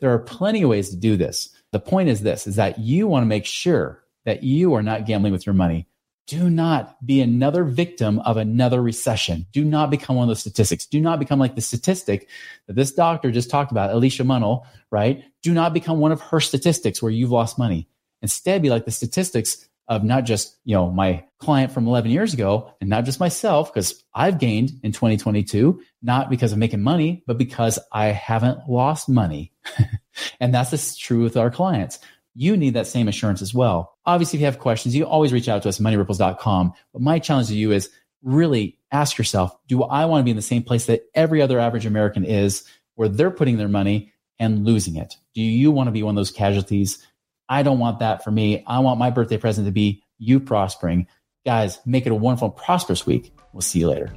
There 0.00 0.14
are 0.14 0.18
plenty 0.18 0.62
of 0.62 0.70
ways 0.70 0.88
to 0.88 0.96
do 0.96 1.18
this. 1.18 1.50
The 1.72 1.78
point 1.78 2.08
is 2.08 2.22
this 2.22 2.46
is 2.46 2.56
that 2.56 2.78
you 2.78 3.06
want 3.06 3.22
to 3.24 3.28
make 3.28 3.44
sure 3.44 4.02
that 4.24 4.44
you 4.44 4.72
are 4.72 4.82
not 4.82 5.04
gambling 5.04 5.34
with 5.34 5.44
your 5.44 5.54
money. 5.54 5.88
Do 6.26 6.48
not 6.48 7.04
be 7.04 7.20
another 7.20 7.64
victim 7.64 8.20
of 8.20 8.36
another 8.36 8.80
recession. 8.80 9.46
Do 9.52 9.64
not 9.64 9.90
become 9.90 10.16
one 10.16 10.24
of 10.24 10.28
those 10.28 10.40
statistics. 10.40 10.86
Do 10.86 11.00
not 11.00 11.18
become 11.18 11.38
like 11.38 11.56
the 11.56 11.60
statistic 11.60 12.28
that 12.66 12.76
this 12.76 12.92
doctor 12.92 13.30
just 13.30 13.50
talked 13.50 13.72
about, 13.72 13.92
Alicia 13.92 14.22
Munnell, 14.22 14.64
right? 14.90 15.24
Do 15.42 15.52
not 15.52 15.74
become 15.74 15.98
one 15.98 16.12
of 16.12 16.20
her 16.20 16.40
statistics 16.40 17.02
where 17.02 17.10
you've 17.10 17.32
lost 17.32 17.58
money. 17.58 17.88
Instead, 18.22 18.62
be 18.62 18.70
like 18.70 18.84
the 18.84 18.92
statistics 18.92 19.68
of 19.88 20.04
not 20.04 20.24
just, 20.24 20.58
you 20.64 20.74
know, 20.74 20.90
my 20.90 21.24
client 21.38 21.72
from 21.72 21.88
11 21.88 22.10
years 22.10 22.32
ago 22.32 22.72
and 22.80 22.88
not 22.88 23.04
just 23.04 23.18
myself, 23.18 23.72
because 23.72 24.02
I've 24.14 24.38
gained 24.38 24.70
in 24.82 24.92
2022, 24.92 25.82
not 26.02 26.30
because 26.30 26.52
I'm 26.52 26.60
making 26.60 26.82
money, 26.82 27.24
but 27.26 27.36
because 27.36 27.78
I 27.92 28.06
haven't 28.06 28.68
lost 28.68 29.08
money. 29.08 29.52
and 30.40 30.54
that's 30.54 30.70
the 30.70 30.96
true 30.98 31.22
with 31.22 31.36
our 31.36 31.50
clients. 31.50 31.98
You 32.34 32.56
need 32.56 32.74
that 32.74 32.86
same 32.86 33.08
assurance 33.08 33.42
as 33.42 33.52
well. 33.52 33.94
Obviously, 34.06 34.38
if 34.38 34.40
you 34.40 34.46
have 34.46 34.58
questions, 34.58 34.94
you 34.96 35.04
always 35.04 35.32
reach 35.32 35.48
out 35.48 35.62
to 35.62 35.68
us 35.68 35.78
at 35.78 35.84
moneyripples.com. 35.84 36.72
But 36.92 37.02
my 37.02 37.18
challenge 37.18 37.48
to 37.48 37.54
you 37.54 37.72
is 37.72 37.90
really 38.22 38.78
ask 38.90 39.18
yourself, 39.18 39.56
do 39.68 39.82
I 39.82 40.04
want 40.06 40.20
to 40.20 40.24
be 40.24 40.30
in 40.30 40.36
the 40.36 40.42
same 40.42 40.62
place 40.62 40.86
that 40.86 41.02
every 41.14 41.42
other 41.42 41.58
average 41.58 41.86
American 41.86 42.24
is, 42.24 42.64
where 42.94 43.08
they're 43.08 43.30
putting 43.30 43.56
their 43.56 43.68
money 43.68 44.12
and 44.38 44.64
losing 44.64 44.96
it? 44.96 45.16
Do 45.34 45.42
you 45.42 45.70
want 45.70 45.88
to 45.88 45.92
be 45.92 46.02
one 46.02 46.14
of 46.14 46.20
those 46.20 46.30
casualties? 46.30 47.04
I 47.48 47.62
don't 47.62 47.78
want 47.78 47.98
that 47.98 48.24
for 48.24 48.30
me. 48.30 48.64
I 48.66 48.78
want 48.78 48.98
my 48.98 49.10
birthday 49.10 49.36
present 49.36 49.66
to 49.66 49.72
be 49.72 50.02
you 50.18 50.40
prospering. 50.40 51.06
Guys, 51.44 51.80
make 51.84 52.06
it 52.06 52.12
a 52.12 52.14
wonderful, 52.14 52.50
prosperous 52.50 53.04
week. 53.04 53.34
We'll 53.52 53.62
see 53.62 53.80
you 53.80 53.88
later. 53.88 54.12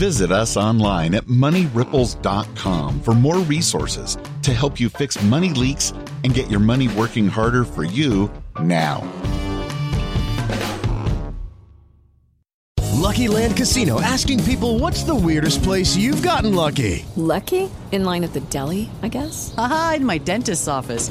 Visit 0.00 0.32
us 0.32 0.56
online 0.56 1.14
at 1.14 1.24
moneyripples.com 1.24 3.02
for 3.02 3.12
more 3.12 3.40
resources 3.40 4.16
to 4.40 4.54
help 4.54 4.80
you 4.80 4.88
fix 4.88 5.22
money 5.24 5.50
leaks 5.50 5.92
and 6.24 6.32
get 6.32 6.50
your 6.50 6.58
money 6.58 6.88
working 6.88 7.28
harder 7.28 7.64
for 7.64 7.84
you 7.84 8.30
now. 8.62 9.06
Lucky 12.92 13.28
Land 13.28 13.58
Casino 13.58 14.00
asking 14.00 14.42
people 14.44 14.78
what's 14.78 15.02
the 15.02 15.14
weirdest 15.14 15.62
place 15.62 15.96
you've 15.96 16.22
gotten 16.22 16.54
lucky? 16.54 17.04
Lucky? 17.16 17.70
In 17.92 18.04
line 18.04 18.24
at 18.24 18.32
the 18.32 18.40
deli, 18.40 18.88
I 19.02 19.08
guess? 19.08 19.52
Aha, 19.58 19.94
in 19.96 20.06
my 20.06 20.16
dentist's 20.16 20.66
office. 20.66 21.10